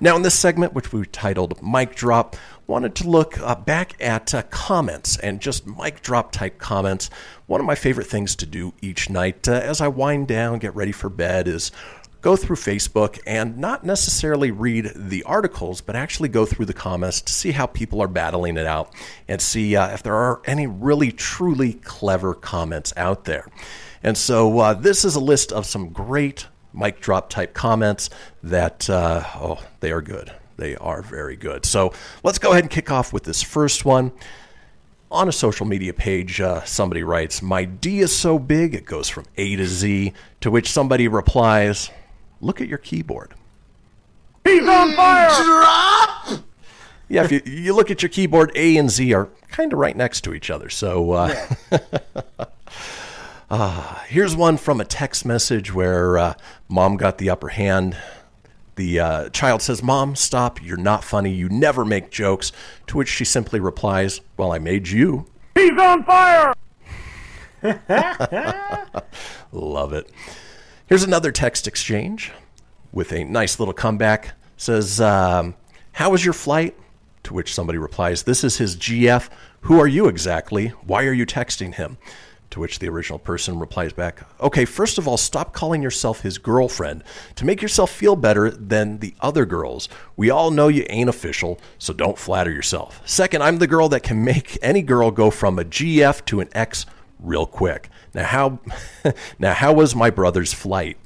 [0.00, 2.34] Now, in this segment, which we titled Mic Drop,
[2.66, 7.10] wanted to look uh, back at uh, comments and just mic drop type comments.
[7.46, 10.74] One of my favorite things to do each night uh, as I wind down, get
[10.74, 11.72] ready for bed, is
[12.20, 17.20] go through Facebook and not necessarily read the articles, but actually go through the comments
[17.22, 18.92] to see how people are battling it out
[19.28, 23.48] and see uh, if there are any really truly clever comments out there.
[24.02, 28.10] And so uh, this is a list of some great mic drop type comments
[28.42, 30.32] that, uh, oh, they are good.
[30.56, 31.64] They are very good.
[31.64, 31.92] So
[32.22, 34.12] let's go ahead and kick off with this first one.
[35.10, 39.08] On a social media page, uh, somebody writes, My D is so big it goes
[39.08, 40.12] from A to Z,
[40.42, 41.90] to which somebody replies,
[42.40, 43.34] Look at your keyboard.
[44.44, 45.28] He's on fire!
[45.44, 46.44] Drop!
[47.08, 49.96] Yeah, if you, you look at your keyboard, A and Z are kind of right
[49.96, 50.70] next to each other.
[50.70, 51.46] So uh,
[53.50, 56.34] uh, here's one from a text message where uh,
[56.68, 57.96] mom got the upper hand.
[58.76, 60.62] The uh, child says, Mom, stop.
[60.62, 61.32] You're not funny.
[61.32, 62.52] You never make jokes.
[62.86, 65.26] To which she simply replies, Well, I made you.
[65.54, 66.54] He's on fire!
[69.52, 70.10] Love it.
[70.90, 72.32] Here's another text exchange
[72.90, 74.32] with a nice little comeback.
[74.56, 75.54] Says, um,
[75.92, 76.76] How was your flight?
[77.22, 79.28] To which somebody replies, This is his GF.
[79.60, 80.70] Who are you exactly?
[80.84, 81.96] Why are you texting him?
[82.50, 86.38] To which the original person replies back, Okay, first of all, stop calling yourself his
[86.38, 87.04] girlfriend
[87.36, 89.88] to make yourself feel better than the other girls.
[90.16, 93.00] We all know you ain't official, so don't flatter yourself.
[93.04, 96.48] Second, I'm the girl that can make any girl go from a GF to an
[96.52, 96.84] X
[97.20, 97.90] real quick.
[98.14, 98.58] Now how
[99.38, 100.96] now how was my brother's flight?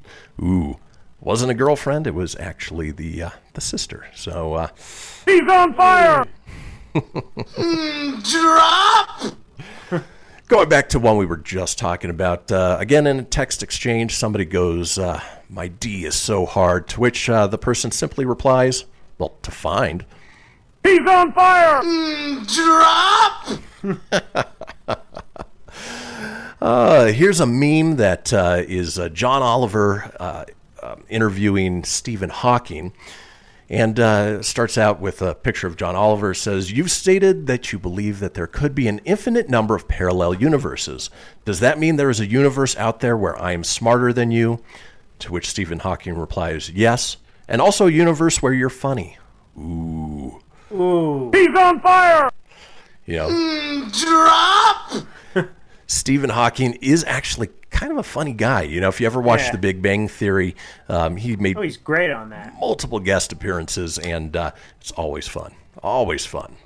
[0.41, 0.79] Ooh,
[1.21, 2.07] wasn't a girlfriend.
[2.07, 4.07] It was actually the uh, the sister.
[4.15, 4.69] So uh,
[5.25, 6.27] He's on fire!
[8.23, 9.35] Drop!
[10.49, 14.17] going back to one we were just talking about uh, again in a text exchange,
[14.17, 18.85] somebody goes, uh, "My D is so hard." To which uh, the person simply replies,
[19.19, 20.05] "Well, to find."
[20.83, 21.81] He's on fire!
[22.55, 23.49] Drop!
[26.65, 30.47] Uh, here's a meme that uh, is uh, John Oliver uh,
[30.83, 32.95] uh, interviewing Stephen Hawking.
[33.69, 36.33] And uh, starts out with a picture of John Oliver.
[36.33, 40.33] Says, You've stated that you believe that there could be an infinite number of parallel
[40.33, 41.11] universes.
[41.45, 44.62] Does that mean there is a universe out there where I am smarter than you?
[45.19, 47.19] To which Stephen Hawking replies, Yes.
[47.47, 49.19] And also a universe where you're funny.
[49.59, 50.41] Ooh.
[50.73, 51.31] Ooh.
[51.31, 52.31] He's on fire!
[53.05, 55.07] You know, Drop!
[55.87, 58.62] Stephen Hawking is actually kind of a funny guy.
[58.62, 59.53] You know, if you ever watched Yeah.
[59.53, 60.55] The Big Bang Theory,
[60.89, 62.55] um, he made Oh, he's great on that.
[62.61, 65.55] multiple guest appearances, and uh, it's always fun.
[65.82, 66.57] Always fun.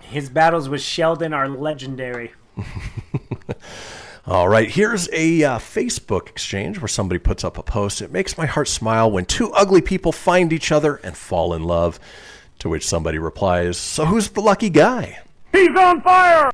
[0.00, 2.32] His battles with Sheldon are legendary.
[4.26, 8.02] All right, here's a uh, Facebook exchange where somebody puts up a post.
[8.02, 11.64] It makes my heart smile when two ugly people find each other and fall in
[11.64, 11.98] love.
[12.60, 15.20] To which somebody replies, So who's the lucky guy?
[15.52, 16.50] He's on fire!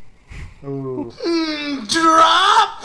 [0.67, 2.83] Drop!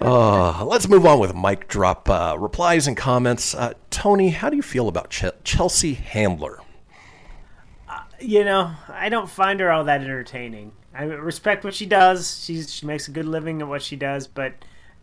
[0.00, 3.54] Uh, let's move on with mic drop uh, replies and comments.
[3.54, 6.58] Uh, Tony, how do you feel about Ch- Chelsea Handler?
[8.20, 10.72] You know, I don't find her all that entertaining.
[10.92, 12.42] I respect what she does.
[12.44, 14.54] She's she makes a good living at what she does, but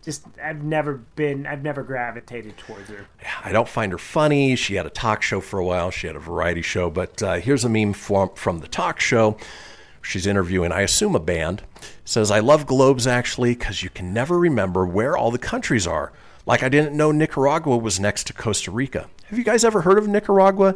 [0.03, 3.07] just I've never been I've never gravitated towards her.
[3.43, 4.57] I don't find her funny.
[4.57, 5.91] She had a talk show for a while.
[5.91, 6.89] She had a variety show.
[6.89, 9.38] But uh, here's a meme from, from the talk show.
[10.07, 11.63] She's interviewing, I assume, a band.
[12.05, 16.13] Says, I love globes actually because you can never remember where all the countries are.
[16.45, 19.09] Like I didn't know Nicaragua was next to Costa Rica.
[19.25, 20.75] Have you guys ever heard of Nicaragua?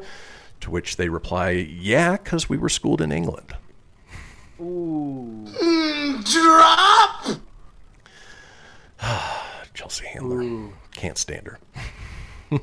[0.60, 3.56] To which they reply, Yeah, because we were schooled in England.
[4.60, 5.46] Ooh.
[5.62, 7.40] Mm, drop!
[9.74, 10.74] Chelsea Handler.
[10.94, 11.60] Can't stand her.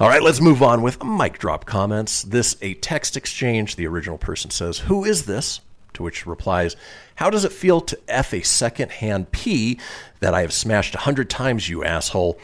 [0.00, 2.22] All right, let's move on with mic drop comments.
[2.22, 3.76] This a text exchange.
[3.76, 5.60] The original person says, "Who is this?"
[5.94, 6.76] To which replies,
[7.16, 9.78] "How does it feel to f a second-hand P
[10.20, 12.38] that I have smashed a hundred times, you asshole?"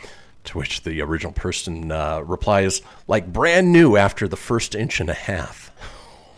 [0.44, 5.10] To which the original person uh, replies, "Like brand new after the first inch and
[5.10, 5.70] a half."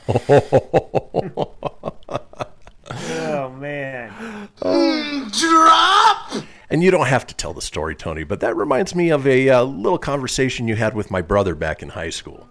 [2.93, 4.49] Oh man.
[4.63, 5.29] Oh
[6.71, 9.49] And you don't have to tell the story, Tony, but that reminds me of a
[9.49, 12.49] uh, little conversation you had with my brother back in high school.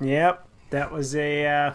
[0.00, 1.74] Yep, that was a uh,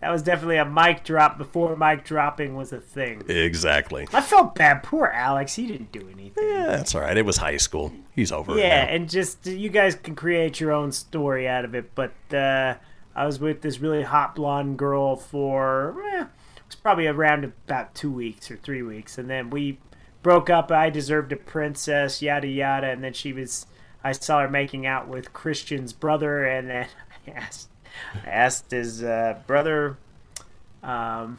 [0.00, 3.22] that was definitely a mic drop before mic dropping was a thing.
[3.28, 4.08] Exactly.
[4.14, 4.82] I felt bad.
[4.82, 5.56] Poor Alex.
[5.56, 6.48] He didn't do anything.
[6.48, 7.16] Yeah, that's all right.
[7.16, 7.92] It was high school.
[8.14, 11.74] He's over it Yeah, and just you guys can create your own story out of
[11.74, 11.94] it.
[11.94, 12.76] But uh,
[13.14, 17.94] I was with this really hot blonde girl for eh, it was probably around about
[17.94, 19.78] two weeks or three weeks, and then we
[20.22, 20.70] broke up.
[20.70, 23.66] I deserved a princess, yada yada, and then she was.
[24.02, 26.86] I saw her making out with Kristian's brother, and then
[27.26, 27.68] I asked,
[28.24, 29.98] I asked his uh, brother.
[30.82, 31.38] Um,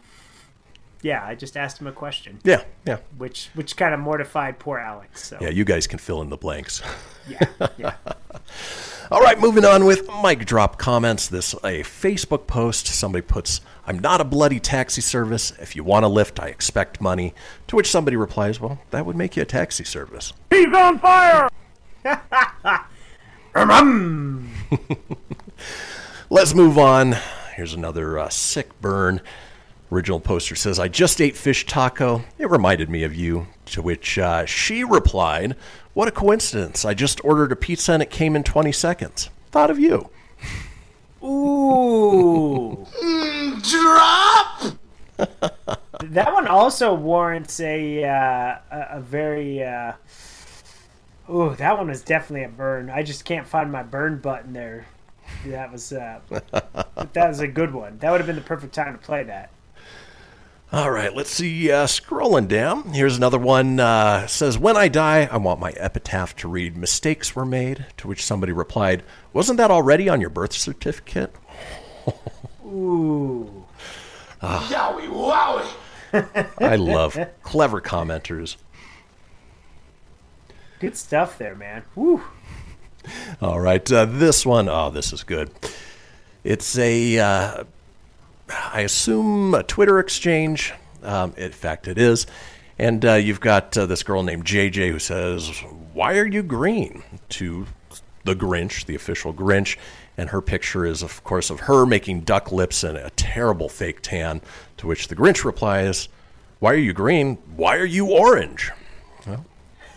[1.01, 2.39] yeah, I just asked him a question.
[2.43, 2.97] Yeah, yeah.
[3.17, 5.25] Which which kind of mortified poor Alex.
[5.27, 6.81] So Yeah, you guys can fill in the blanks.
[7.27, 7.39] yeah,
[7.77, 7.93] yeah.
[9.11, 11.27] All right, moving on with mic drop comments.
[11.27, 12.87] This a Facebook post.
[12.87, 15.51] Somebody puts, "I'm not a bloody taxi service.
[15.59, 17.33] If you want a lift, I expect money."
[17.67, 21.49] To which somebody replies, "Well, that would make you a taxi service." He's on fire!
[26.29, 27.17] Let's move on.
[27.57, 29.19] Here's another uh, sick burn.
[29.91, 32.23] Original poster says, I just ate fish taco.
[32.37, 33.47] It reminded me of you.
[33.65, 35.57] To which uh, she replied,
[35.93, 36.85] What a coincidence.
[36.85, 39.29] I just ordered a pizza and it came in 20 seconds.
[39.51, 40.09] Thought of you.
[41.23, 42.87] Ooh.
[43.61, 44.63] Drop!
[45.17, 49.63] that one also warrants a uh, a, a very.
[49.63, 49.93] Uh,
[51.29, 52.89] ooh, that one was definitely a burn.
[52.89, 54.87] I just can't find my burn button there.
[55.45, 57.99] That was uh, that was a good one.
[57.99, 59.51] That would have been the perfect time to play that.
[60.73, 61.69] All right, let's see.
[61.69, 63.79] Uh, scrolling down, here's another one.
[63.79, 68.07] Uh, says, "When I die, I want my epitaph to read: Mistakes were made." To
[68.07, 69.03] which somebody replied,
[69.33, 71.35] "Wasn't that already on your birth certificate?"
[72.65, 73.65] Ooh.
[74.41, 75.67] Yowie wowie!
[76.59, 78.55] I love clever commenters.
[80.79, 81.83] Good stuff there, man.
[81.95, 82.23] Woo.
[83.41, 85.51] All right, uh, this one, oh, this is good.
[86.43, 87.63] It's a, uh,
[88.51, 90.73] I assume, a Twitter exchange.
[91.03, 92.27] Um, in fact, it is.
[92.77, 95.49] And uh, you've got uh, this girl named JJ who says,
[95.93, 97.03] Why are you green?
[97.29, 97.65] to
[98.23, 99.77] the Grinch, the official Grinch.
[100.17, 104.01] And her picture is, of course, of her making duck lips and a terrible fake
[104.01, 104.41] tan.
[104.77, 106.09] To which the Grinch replies,
[106.59, 107.35] Why are you green?
[107.55, 108.71] Why are you orange?
[109.25, 109.45] Well,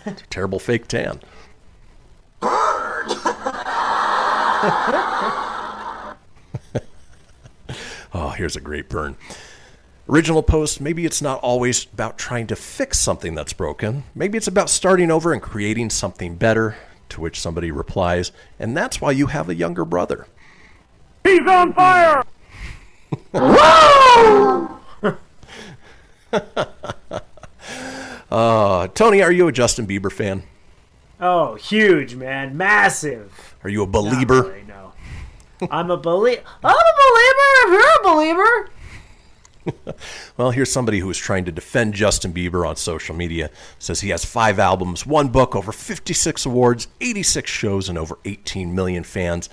[0.06, 1.20] it's a terrible fake tan.
[8.14, 9.16] oh, here's a great burn.
[10.08, 14.04] Original post maybe it's not always about trying to fix something that's broken.
[14.14, 16.76] Maybe it's about starting over and creating something better.
[17.10, 20.26] To which somebody replies, and that's why you have a younger brother.
[21.22, 22.24] He's on fire!
[28.30, 30.42] Uh, Tony, are you a Justin Bieber fan?
[31.20, 32.56] Oh, huge, man.
[32.56, 33.54] Massive.
[33.62, 34.42] Are you a believer?
[34.42, 34.84] Really, no.
[35.70, 36.43] I'm a believer.
[36.62, 38.68] I'm a believer if you're a believer.
[40.36, 43.51] Well, here's somebody who is trying to defend Justin Bieber on social media.
[43.78, 48.74] Says he has five albums, one book, over 56 awards, 86 shows, and over 18
[48.74, 49.48] million fans,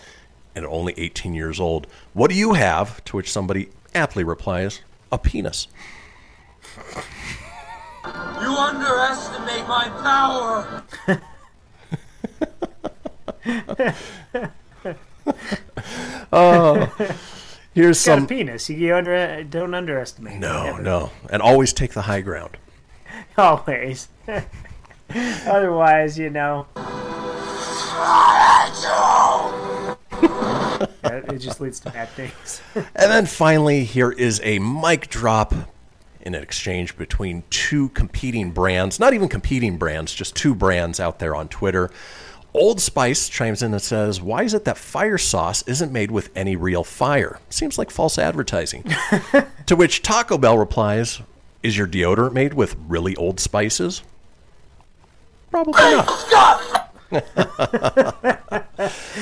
[0.56, 1.88] and only 18 years old.
[2.14, 3.04] What do you have?
[3.06, 5.68] To which somebody aptly replies, a penis.
[8.06, 10.84] You underestimate my power!
[16.34, 16.86] Oh,
[17.74, 18.24] here's He's got some.
[18.24, 18.70] a penis.
[18.70, 20.36] You under, don't underestimate.
[20.36, 20.40] it.
[20.40, 20.82] No, Never.
[20.82, 22.58] no, and always take the high ground.
[23.38, 24.08] Always.
[25.10, 26.68] Otherwise, you know.
[30.24, 32.62] it just leads to bad things.
[32.76, 35.54] And then finally, here is a mic drop
[36.22, 41.20] in an exchange between two competing brands, not even competing brands, just two brands out
[41.20, 41.90] there on Twitter.
[42.54, 46.30] Old Spice chimes in and says, Why is it that fire sauce isn't made with
[46.36, 47.40] any real fire?
[47.50, 48.84] Seems like false advertising.
[49.68, 51.22] to which Taco Bell replies,
[51.64, 54.04] Is your deodorant made with really old spices?
[55.50, 56.90] Probably not.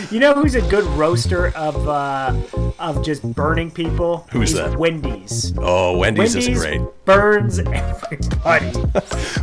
[0.09, 2.33] You know who's a good roaster of uh,
[2.79, 4.25] of just burning people?
[4.31, 4.77] Who's Is that?
[4.79, 5.53] Wendy's.
[5.57, 6.81] Oh, Wendy's, is great.
[7.05, 8.71] burns everybody.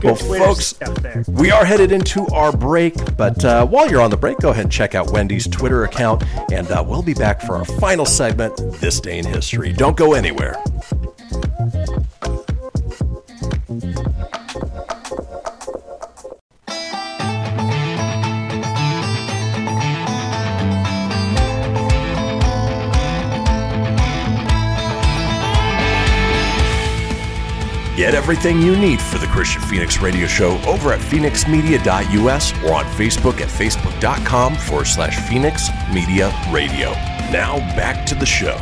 [0.02, 0.74] Well, folks.
[1.28, 4.64] We are headed into our break, but uh, while you're on the break, go ahead
[4.64, 8.56] and check out Wendy's Twitter account, and uh, we'll be back for our final segment,
[8.80, 9.72] This Day in History.
[9.72, 10.62] Don't go anywhere.
[27.96, 32.84] Get everything you need for the Kristian Fenix Radio Show over at fenixmedia.us or on
[32.84, 36.90] Facebook at facebook.com forward slash Fenix Media Radio.
[37.32, 38.58] Now back to the show.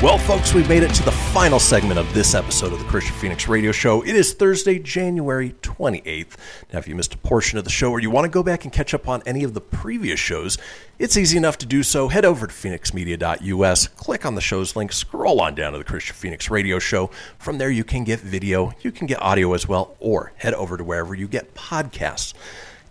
[0.00, 3.12] Well, folks, we've made it to the final segment of this episode of the Kristian
[3.20, 4.02] Fenix Radio Show.
[4.02, 6.36] It is Thursday, January 28th.
[6.72, 8.62] Now, if you missed a portion of the show or you want to go back
[8.62, 10.56] and catch up on any of the previous shows,
[11.02, 12.06] it's easy enough to do so.
[12.06, 16.12] Head over to fenixmedia.us, click on the show's link, scroll on down to the Kristian
[16.12, 17.08] Fenix Radio Show.
[17.38, 20.76] From there, you can get video, you can get audio as well, or head over
[20.76, 22.34] to wherever you get podcasts.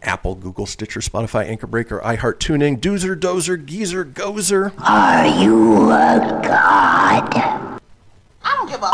[0.03, 4.73] Apple, Google, Stitcher, Spotify, Anchor Breaker, iHeart, TuneIn, Doozer, Dozer, Geezer, Gozer.
[4.77, 7.33] Are you a god?
[8.43, 8.91] I don't give a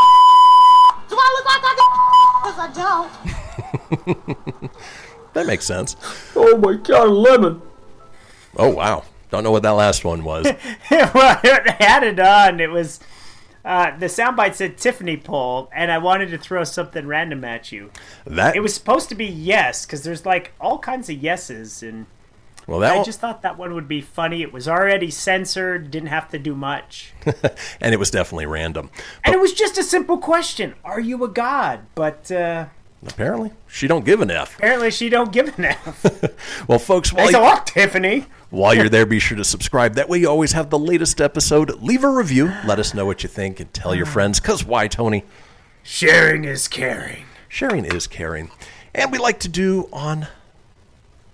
[1.08, 1.74] Do I look like I
[2.44, 4.28] Because I
[4.60, 4.70] don't.
[5.34, 5.94] That makes sense.
[6.34, 7.62] Oh my god, lemon.
[8.58, 9.04] Oh, wow.
[9.30, 10.46] Don't know what that last one was.
[10.90, 12.60] well, I had it on.
[12.60, 13.00] It was
[13.64, 17.90] uh, the soundbite said Tiffany poll, and I wanted to throw something random at you.
[18.24, 22.06] That It was supposed to be yes, because there's like all kinds of yeses, and
[22.66, 24.40] well, that I just thought that one would be funny.
[24.40, 27.12] It was already censored, didn't have to do much,
[27.80, 28.90] and it was definitely random.
[29.22, 31.80] and it was just a simple question: Are you a god?
[31.94, 32.66] But uh,
[33.06, 34.56] Apparently, she don't give an F.
[34.56, 36.04] apparently, she don't give an F.
[36.68, 38.26] Well, folks, while, a you, Tiffany.
[38.50, 39.94] While you're there, be sure to subscribe.
[39.94, 41.82] That way, you always have the latest episode.
[41.82, 42.52] Leave a review.
[42.64, 44.40] Let us know what you think and tell your friends.
[44.40, 45.24] Because why, Tony?
[45.82, 47.24] Sharing is caring.
[47.48, 48.50] Sharing is caring.
[48.94, 50.28] And we like to do on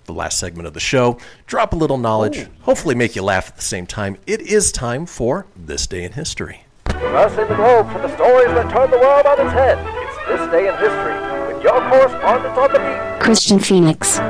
[0.06, 3.56] the last segment of the show drop a little knowledge, hopefully make you laugh at
[3.56, 4.16] the same time.
[4.26, 6.64] It is time for This Day in History.
[6.84, 9.78] Crossing the globe for the stories that turn the world on its head.
[9.78, 13.24] It's this day in history with your correspondent on the beat.
[13.24, 14.20] Kristian Fenix.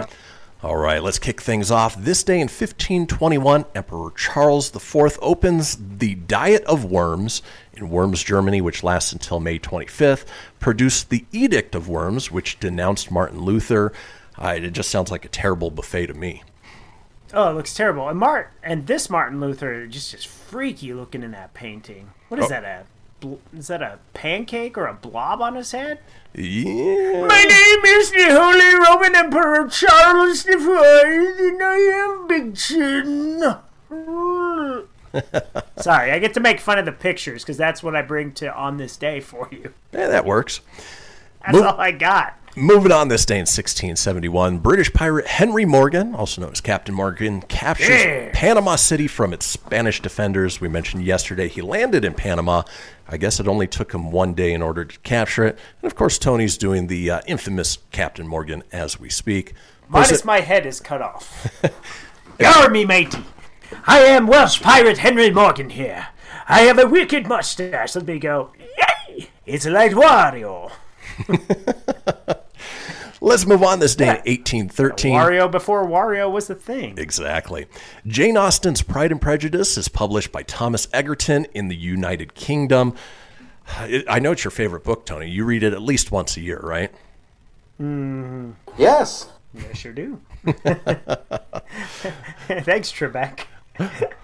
[0.64, 1.94] All right, let's kick things off.
[1.94, 7.42] This day in 1521, Emperor Charles IV opens the Diet of Worms
[7.74, 10.24] in Worms, Germany, which lasts until May 25th,
[10.60, 13.92] produced the Edict of Worms, which denounced Martin Luther.
[14.38, 16.42] Uh, it just sounds like a terrible buffet to me.
[17.34, 18.08] Oh, it looks terrible.
[18.08, 22.12] And Mart and this Martin Luther just just freaky looking in that painting.
[22.28, 22.48] What is Oh.
[22.48, 22.64] that?
[22.64, 22.84] A
[23.24, 25.98] bl- is that a pancake or a blob on his head?
[26.34, 27.26] Yeah.
[27.26, 33.38] My name is the Holy Roman Emperor Charles the Fourth, and I have big chin.
[35.76, 38.52] Sorry, I get to make fun of the pictures because that's what I bring to
[38.54, 39.72] on this day for you.
[39.92, 40.60] Yeah, that works.
[41.44, 42.36] That's Move- all I got.
[42.56, 47.40] Moving on this day in 1671, British pirate Henry Morgan, also known as Captain Morgan,
[47.42, 48.30] captures Yeah.
[48.32, 50.60] Panama City from its Spanish defenders.
[50.60, 52.62] We mentioned yesterday he landed in Panama.
[53.08, 55.58] I guess it only took him one day in order to capture it.
[55.82, 59.54] And of course, Tony's doing the uh, infamous Captain Morgan as we speak.
[59.88, 61.60] Minus Person- my head is cut off.
[62.40, 63.24] Yar me, matey.
[63.84, 66.06] I am Welsh pirate Henry Morgan here.
[66.48, 67.96] I have a wicked mustache.
[67.96, 68.52] Let me go.
[69.08, 69.28] Yay!
[69.44, 70.70] It's like Wario.
[73.24, 75.14] Let's move on this day in 1813.
[75.14, 76.98] Wario before Wario was a thing.
[76.98, 77.64] Exactly.
[78.06, 82.94] Jane Austen's Pride and Prejudice is published by Thomas Egerton in the United Kingdom.
[84.08, 85.30] I know it's your favorite book, Tony.
[85.30, 86.92] You read it at least once a year, right?
[87.80, 89.30] Mm, Yes.
[89.70, 90.20] I sure do.
[92.46, 93.40] Thanks, Trebek.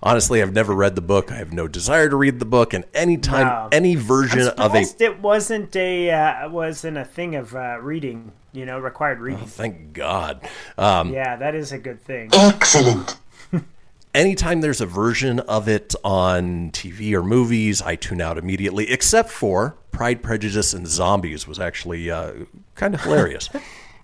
[0.00, 1.32] Honestly, I've never read the book.
[1.32, 3.68] I have no desire to read the book, and anytime No.
[3.72, 8.32] any version I'm of a it wasn't a uh, wasn't a thing of uh, reading.
[8.52, 9.44] You know, required reading.
[9.46, 10.40] thank God.
[10.78, 12.30] Um, yeah, that is a good thing.
[12.32, 13.18] Excellent.
[14.14, 18.90] anytime there's a version of it on TV or movies, I tune out immediately.
[18.90, 22.32] Except for Pride, Prejudice, and Zombies was actually uh,
[22.74, 23.48] kind of hilarious.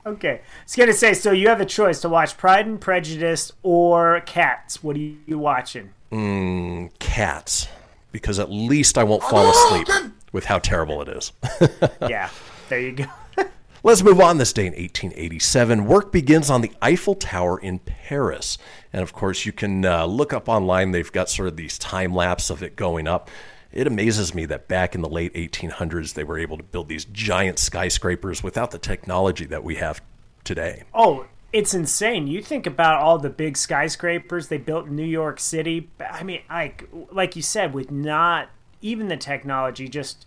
[0.06, 1.14] Okay, I was gonna say.
[1.14, 4.82] So you have a choice to watch Pride and Prejudice or Cats.
[4.82, 5.90] What are you watching?
[6.14, 7.68] mm, cats,
[8.12, 9.88] because at least I won't fall asleep
[10.32, 11.32] with how terrible it is.
[12.08, 12.30] yeah,
[12.68, 13.04] there you go.
[13.82, 15.84] Let's move on this day in 1887.
[15.84, 18.56] Work begins on the Eiffel Tower in Paris.
[18.94, 22.14] And of course, you can uh, look up online, they've got sort of these time
[22.14, 23.28] lapse of it going up.
[23.74, 27.04] It amazes me that back in the late 1800s, they were able to build these
[27.06, 30.00] giant skyscrapers without the technology that we have
[30.44, 30.84] today.
[30.94, 32.28] Oh, it's insane.
[32.28, 35.90] You think about all the big skyscrapers they built in New York City.
[35.98, 38.48] I mean, like like you said, with not
[38.80, 40.24] even the technology, just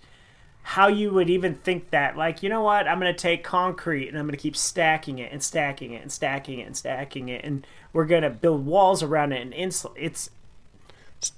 [0.63, 2.17] how you would even think that.
[2.17, 2.85] Like, you know what?
[2.85, 6.01] I'm going to take concrete and I'm going to keep stacking it and stacking it
[6.01, 9.53] and stacking it and stacking it, and we're going to build walls around it and
[9.53, 9.97] insulate.
[9.97, 10.29] It's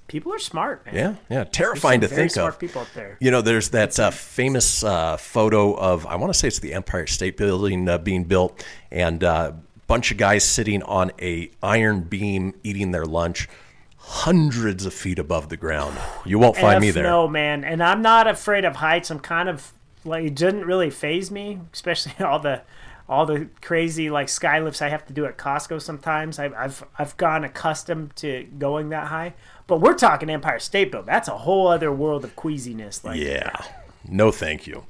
[0.08, 0.96] people are smart, man.
[0.96, 2.60] Yeah, yeah, terrifying to think smart of.
[2.60, 3.18] people out there.
[3.20, 6.74] You know, there's that uh, famous uh, photo of I want to say it's the
[6.74, 9.54] Empire State Building uh, being built, and a uh,
[9.88, 13.50] bunch of guys sitting on a iron beam eating their lunch,
[13.98, 15.98] hundreds of feet above the ground.
[16.26, 17.04] You won't find F me there.
[17.04, 17.64] No, man.
[17.64, 19.10] And I'm not afraid of heights.
[19.10, 19.74] I'm kind of
[20.06, 22.62] like it didn't really phase me, especially all the
[23.10, 26.38] all the crazy like sky lifts I have to do at Costco sometimes.
[26.38, 29.34] I've I've I've gotten accustomed to going that high.
[29.70, 31.06] But we're talking Empire State Building.
[31.06, 33.04] That's a whole other world of queasiness.
[33.04, 33.52] Like Yeah.
[34.08, 34.86] No, thank you.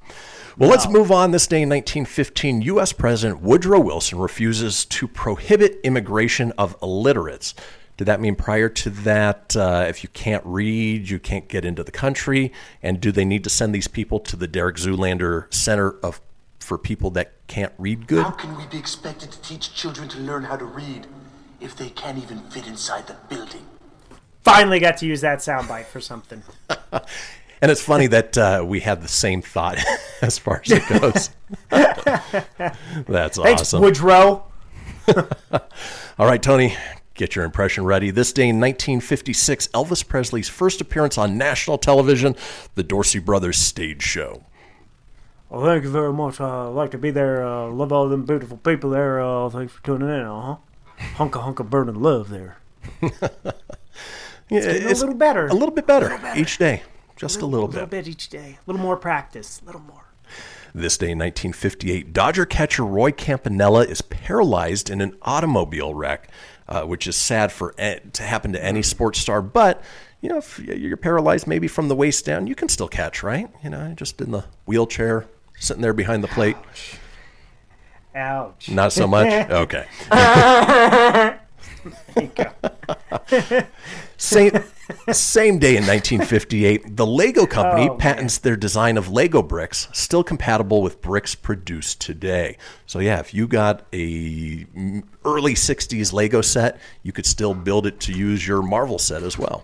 [0.57, 1.31] Well, let's move on.
[1.31, 2.93] This day in 1915, U.S.
[2.93, 7.55] President Woodrow Wilson refuses to prohibit immigration of illiterates.
[7.97, 11.83] Did that mean prior to that, uh, if you can't read, you can't get into
[11.83, 12.53] the country?
[12.81, 16.21] And do they need to send these people to the Derek Zoolander Center of
[16.59, 18.23] for people that can't read good?
[18.23, 21.07] How can we be expected to teach children to learn how to read
[21.59, 23.65] if they can't even fit inside the building?
[24.51, 26.43] Finally got to use that soundbite for something.
[27.61, 29.79] And it's funny that uh, we had the same thought
[30.21, 31.29] as far as it goes.
[33.05, 33.81] That's Thanks, awesome.
[33.81, 34.45] Woodrow.
[36.17, 36.75] All right, Tony,
[37.15, 38.11] get your impression ready.
[38.11, 42.35] This day in 1956, Elvis Presley's first appearance on national television,
[42.75, 44.45] the Dorsey Brothers stage show.
[45.49, 46.39] Well, thank you very much.
[46.39, 47.45] Uh, I'd like to be there.
[47.45, 49.19] Uh, love all them beautiful people there.
[49.19, 50.21] Uh, thanks for tuning in.
[50.21, 50.55] Uh huh.
[51.15, 52.57] Hunka hunka burning love there.
[54.49, 55.47] Yeah, getting a little better.
[55.47, 56.83] A little bit better, each day.
[57.15, 58.05] Just a little, A little bit.
[58.05, 58.57] bit each day.
[58.57, 59.61] A little more practice.
[59.61, 60.05] A little more.
[60.73, 66.29] This day in 1958, Dodger catcher Roy Campanella is paralyzed in an automobile wreck,
[66.67, 69.41] uh, which is sad for a- to happen to any sports star.
[69.41, 69.81] But
[70.21, 73.49] you know, if you're paralyzed maybe from the waist down, you can still catch, right?
[73.63, 75.25] You know, just in the wheelchair,
[75.59, 76.57] sitting there behind the plate.
[78.15, 78.69] Ouch.
[78.69, 79.27] Not so much.
[79.49, 79.85] Okay.
[84.19, 84.51] same
[85.11, 90.23] same day in 1958, the Lego company Oh, patents their design of Lego bricks, still
[90.23, 92.57] compatible with bricks produced today.
[92.85, 94.65] So yeah, if you got a
[95.25, 99.37] early 60s Lego set, you could still build it to use your Marvel set as
[99.37, 99.63] well.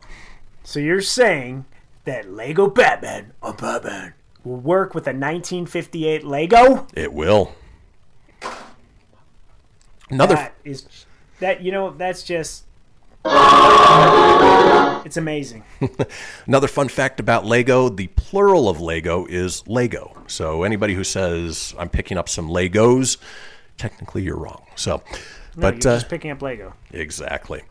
[0.63, 1.65] So you're saying
[2.05, 4.13] that Lego Batman or Batman
[4.43, 6.87] will work with a 1958 Lego?
[6.93, 7.53] It will.
[10.09, 10.85] Another That is
[11.39, 12.64] that you know that's just
[15.05, 15.63] it's amazing.
[16.47, 20.15] Another fun fact about Lego the plural of Lego is Lego.
[20.27, 23.17] So anybody who says, I'm picking up some Legos,
[23.77, 24.65] technically you're wrong.
[24.75, 25.03] So,
[25.55, 26.73] No, but you're uh, just picking up Lego.
[26.91, 27.63] exactly.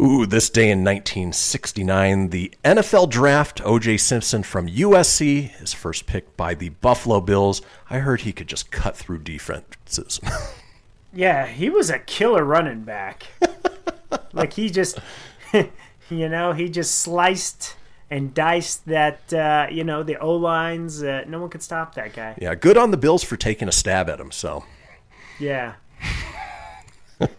[0.00, 3.98] Ooh, this day in 1969, the NFL draft, O.J.
[3.98, 7.62] Simpson from USC, his first pick by the Buffalo Bills.
[7.88, 10.18] I heard he could just cut through defenses.
[11.14, 13.26] Yeah, he was a killer running back.
[14.32, 14.98] like he just,
[15.52, 17.76] you know, he just sliced
[18.10, 21.02] and diced that, uh, you know, the O lines.
[21.02, 22.34] Uh, no one could stop that guy.
[22.40, 24.30] yeah, good on the Bills for taking a stab at him.
[24.30, 24.64] So
[25.38, 25.74] Yeah,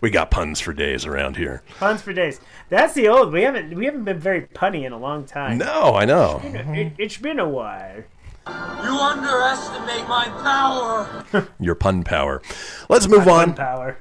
[0.00, 1.62] we got puns for days around here.
[1.78, 2.40] puns for days.
[2.68, 3.32] That's the old.
[3.32, 5.58] We haven't we haven't been very punny in a long time.
[5.58, 6.40] No, I know.
[6.44, 8.02] It, it's been a while.
[8.48, 11.48] You underestimate my power.
[11.60, 12.40] Your pun power.
[12.88, 13.54] Let's move on.
[13.54, 13.98] Power.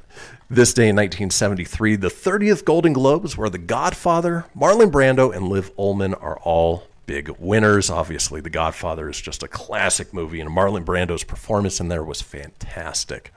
[0.48, 5.76] This day in 1973, the 30th Golden Globes, where The Godfather, Marlon Brando, and Liv
[5.76, 7.90] Ullmann are all big winners.
[7.90, 12.22] Obviously, The Godfather is just a classic movie, and Marlon Brando's performance in there was
[12.22, 13.34] fantastic.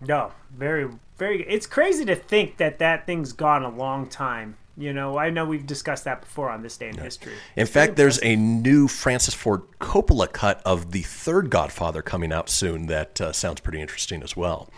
[0.00, 0.88] No, very,
[1.18, 1.42] very.
[1.42, 4.56] It's crazy to think that that thing's gone a long time.
[4.78, 7.34] You know, I know we've discussed that before on this day in history.
[7.54, 12.48] In fact, there's a new Francis Ford Coppola cut of the third Godfather coming out
[12.48, 14.70] soon that uh, sounds pretty interesting as well.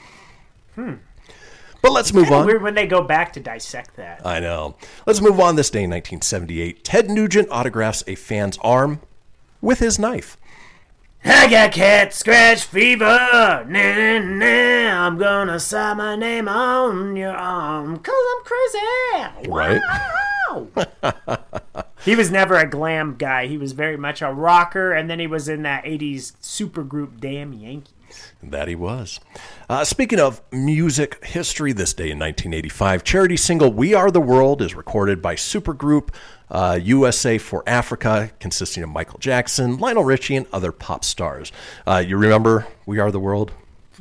[0.75, 0.95] Hmm.
[1.83, 2.47] But let's move on.
[2.47, 4.27] Weird when they go back to dissect that.
[4.27, 4.77] I know.
[5.07, 5.57] Let's move on.
[5.57, 9.01] This day in 1978, Ted Nugent autographs a fan's arm
[9.61, 10.37] with his knife.
[11.25, 13.05] I got cat scratch fever.
[13.05, 15.07] Nah, nah, nah.
[15.07, 17.99] I'm gonna sign my name on your arm.
[17.99, 19.51] Cause I'm crazy.
[19.51, 19.83] Right?
[22.07, 23.49] He was never a glam guy.
[23.49, 27.53] He was very much a rocker, and then he was in that 80s supergroup Damn
[27.53, 27.93] Yankees.
[28.43, 29.21] That he was.
[29.69, 34.63] Uh, speaking of music history, this day in 1985, charity single "We Are the World"
[34.63, 36.11] is recorded by supergroup
[36.51, 41.53] uh, USA for Africa, consisting of Michael Jackson, Lionel Richie, and other pop stars.
[41.87, 43.53] Uh, you remember "We Are the World"?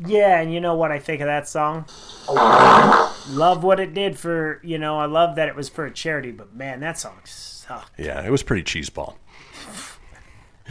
[0.06, 1.86] Yeah, and you know what I think of that song?
[2.28, 6.32] love what it did for, you know, I love that it was for a charity,
[6.32, 7.98] but man, that song sucked.
[7.98, 9.16] Yeah, it was pretty cheeseball.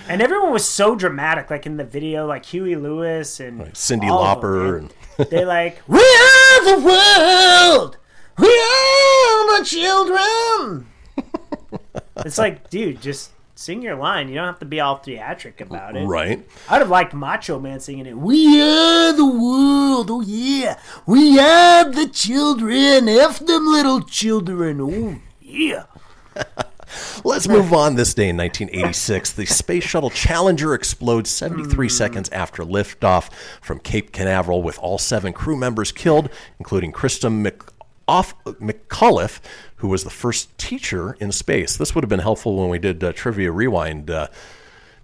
[0.09, 4.25] And everyone was so dramatic, like in the video, like Huey Lewis and Cindy all
[4.25, 4.95] of them, Lauper and
[5.31, 7.97] they like, We are the world!
[8.39, 10.87] We are the children!
[12.25, 14.29] it's like, dude, just sing your line.
[14.29, 16.05] You don't have to be all theatric about it.
[16.05, 16.45] Right.
[16.69, 18.17] I'd have liked Macho Man singing it.
[18.17, 20.79] We are the world, oh yeah.
[21.07, 25.85] We are the children, F them little children, oh yeah.
[27.25, 27.95] Let's move on.
[27.95, 34.13] This day in 1986, the Space Shuttle Challenger explodes 73 seconds after liftoff from Cape
[34.13, 39.41] Canaveral, with all seven crew members killed, including Krista McAuff- McCullough,
[39.77, 41.77] who was the first teacher in space.
[41.77, 44.29] This would have been helpful when we did uh, Trivia Rewind uh,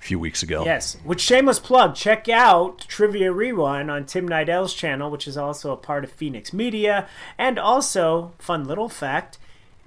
[0.01, 0.65] a few weeks ago.
[0.65, 1.95] Yes, which shameless plug.
[1.95, 6.53] Check out Trivia Rewind on Tim Nidell's channel, which is also a part of Fenix
[6.53, 7.09] Media.
[7.37, 9.39] And also, fun little fact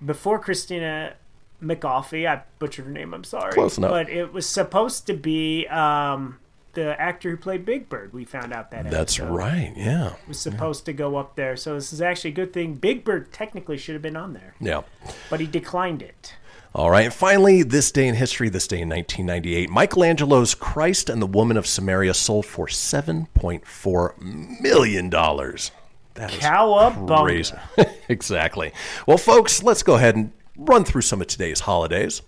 [0.06, 1.16] before Christina
[1.64, 3.54] McAuliffe, I butchered her name, I'm sorry.
[3.54, 3.92] Close enough.
[3.92, 6.40] But it was supposed to be um,
[6.74, 8.14] the actor who played Big Bird.
[8.14, 9.34] We found out that That's episode.
[9.36, 10.14] right, yeah.
[10.28, 11.56] Was supposed to go up there.
[11.56, 12.76] So this is actually a good thing.
[12.76, 14.82] Big Bird technically should have been on there, Yeah.
[15.30, 16.36] but he declined it.
[16.76, 21.22] All right, and finally, this day in history, this day in 1998, Michelangelo's Christ and
[21.22, 24.20] the Woman of Samaria sold for $7.4
[24.60, 25.10] million.
[25.12, 27.56] That is crazy.
[28.10, 28.72] exactly.
[29.08, 32.22] Well, folks, let's go ahead and run through some of today's holidays.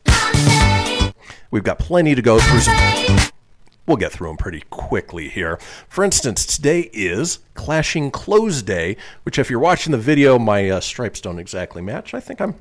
[1.52, 2.74] We've got plenty to go through.
[3.88, 5.58] We'll get through them pretty quickly here.
[5.88, 10.80] For instance, today is Clashing Clothes Day, which, if you're watching the video, my uh,
[10.80, 12.16] stripes don't exactly match.
[12.16, 12.56] I think I'm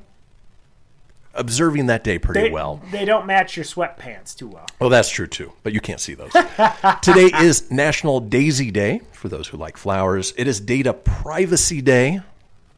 [1.33, 2.79] observing that day pretty They, well.
[2.91, 4.67] they don't match your sweatpants too well.
[4.79, 6.31] Oh, that's true too, but you can't see those.
[7.01, 10.31] Today is National Daisy Day for those who like flowers.
[10.37, 12.21] It is Data Privacy Day.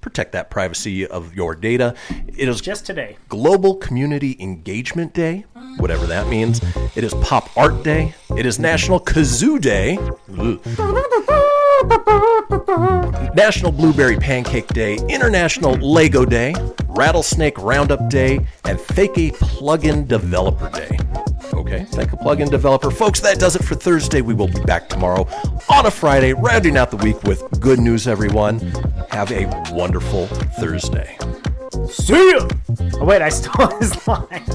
[0.02, 1.96] Protect that privacy of your data.
[2.38, 3.18] It is Just today.
[3.30, 5.46] Global Community Engagement Day,
[5.78, 6.62] whatever that means.
[6.96, 8.14] It is Pop Art Day.
[8.38, 9.98] It is National Kazoo Day.
[13.36, 16.56] National Blueberry Pancake Day, International Lego Day,
[16.88, 20.98] Rattlesnake Roundup Day, and Fake a Plugin Developer Day.
[21.54, 22.92] Okay, thank a plugin developer.
[22.92, 24.22] Folks, that does it for Thursday.
[24.22, 25.28] We will be back tomorrow
[25.70, 28.60] on a Friday, rounding out the week with good news, everyone.
[29.12, 30.28] Have a wonderful
[30.60, 31.18] Thursday.
[31.90, 32.48] See ya!
[32.96, 34.46] Oh, wait, I stole his line.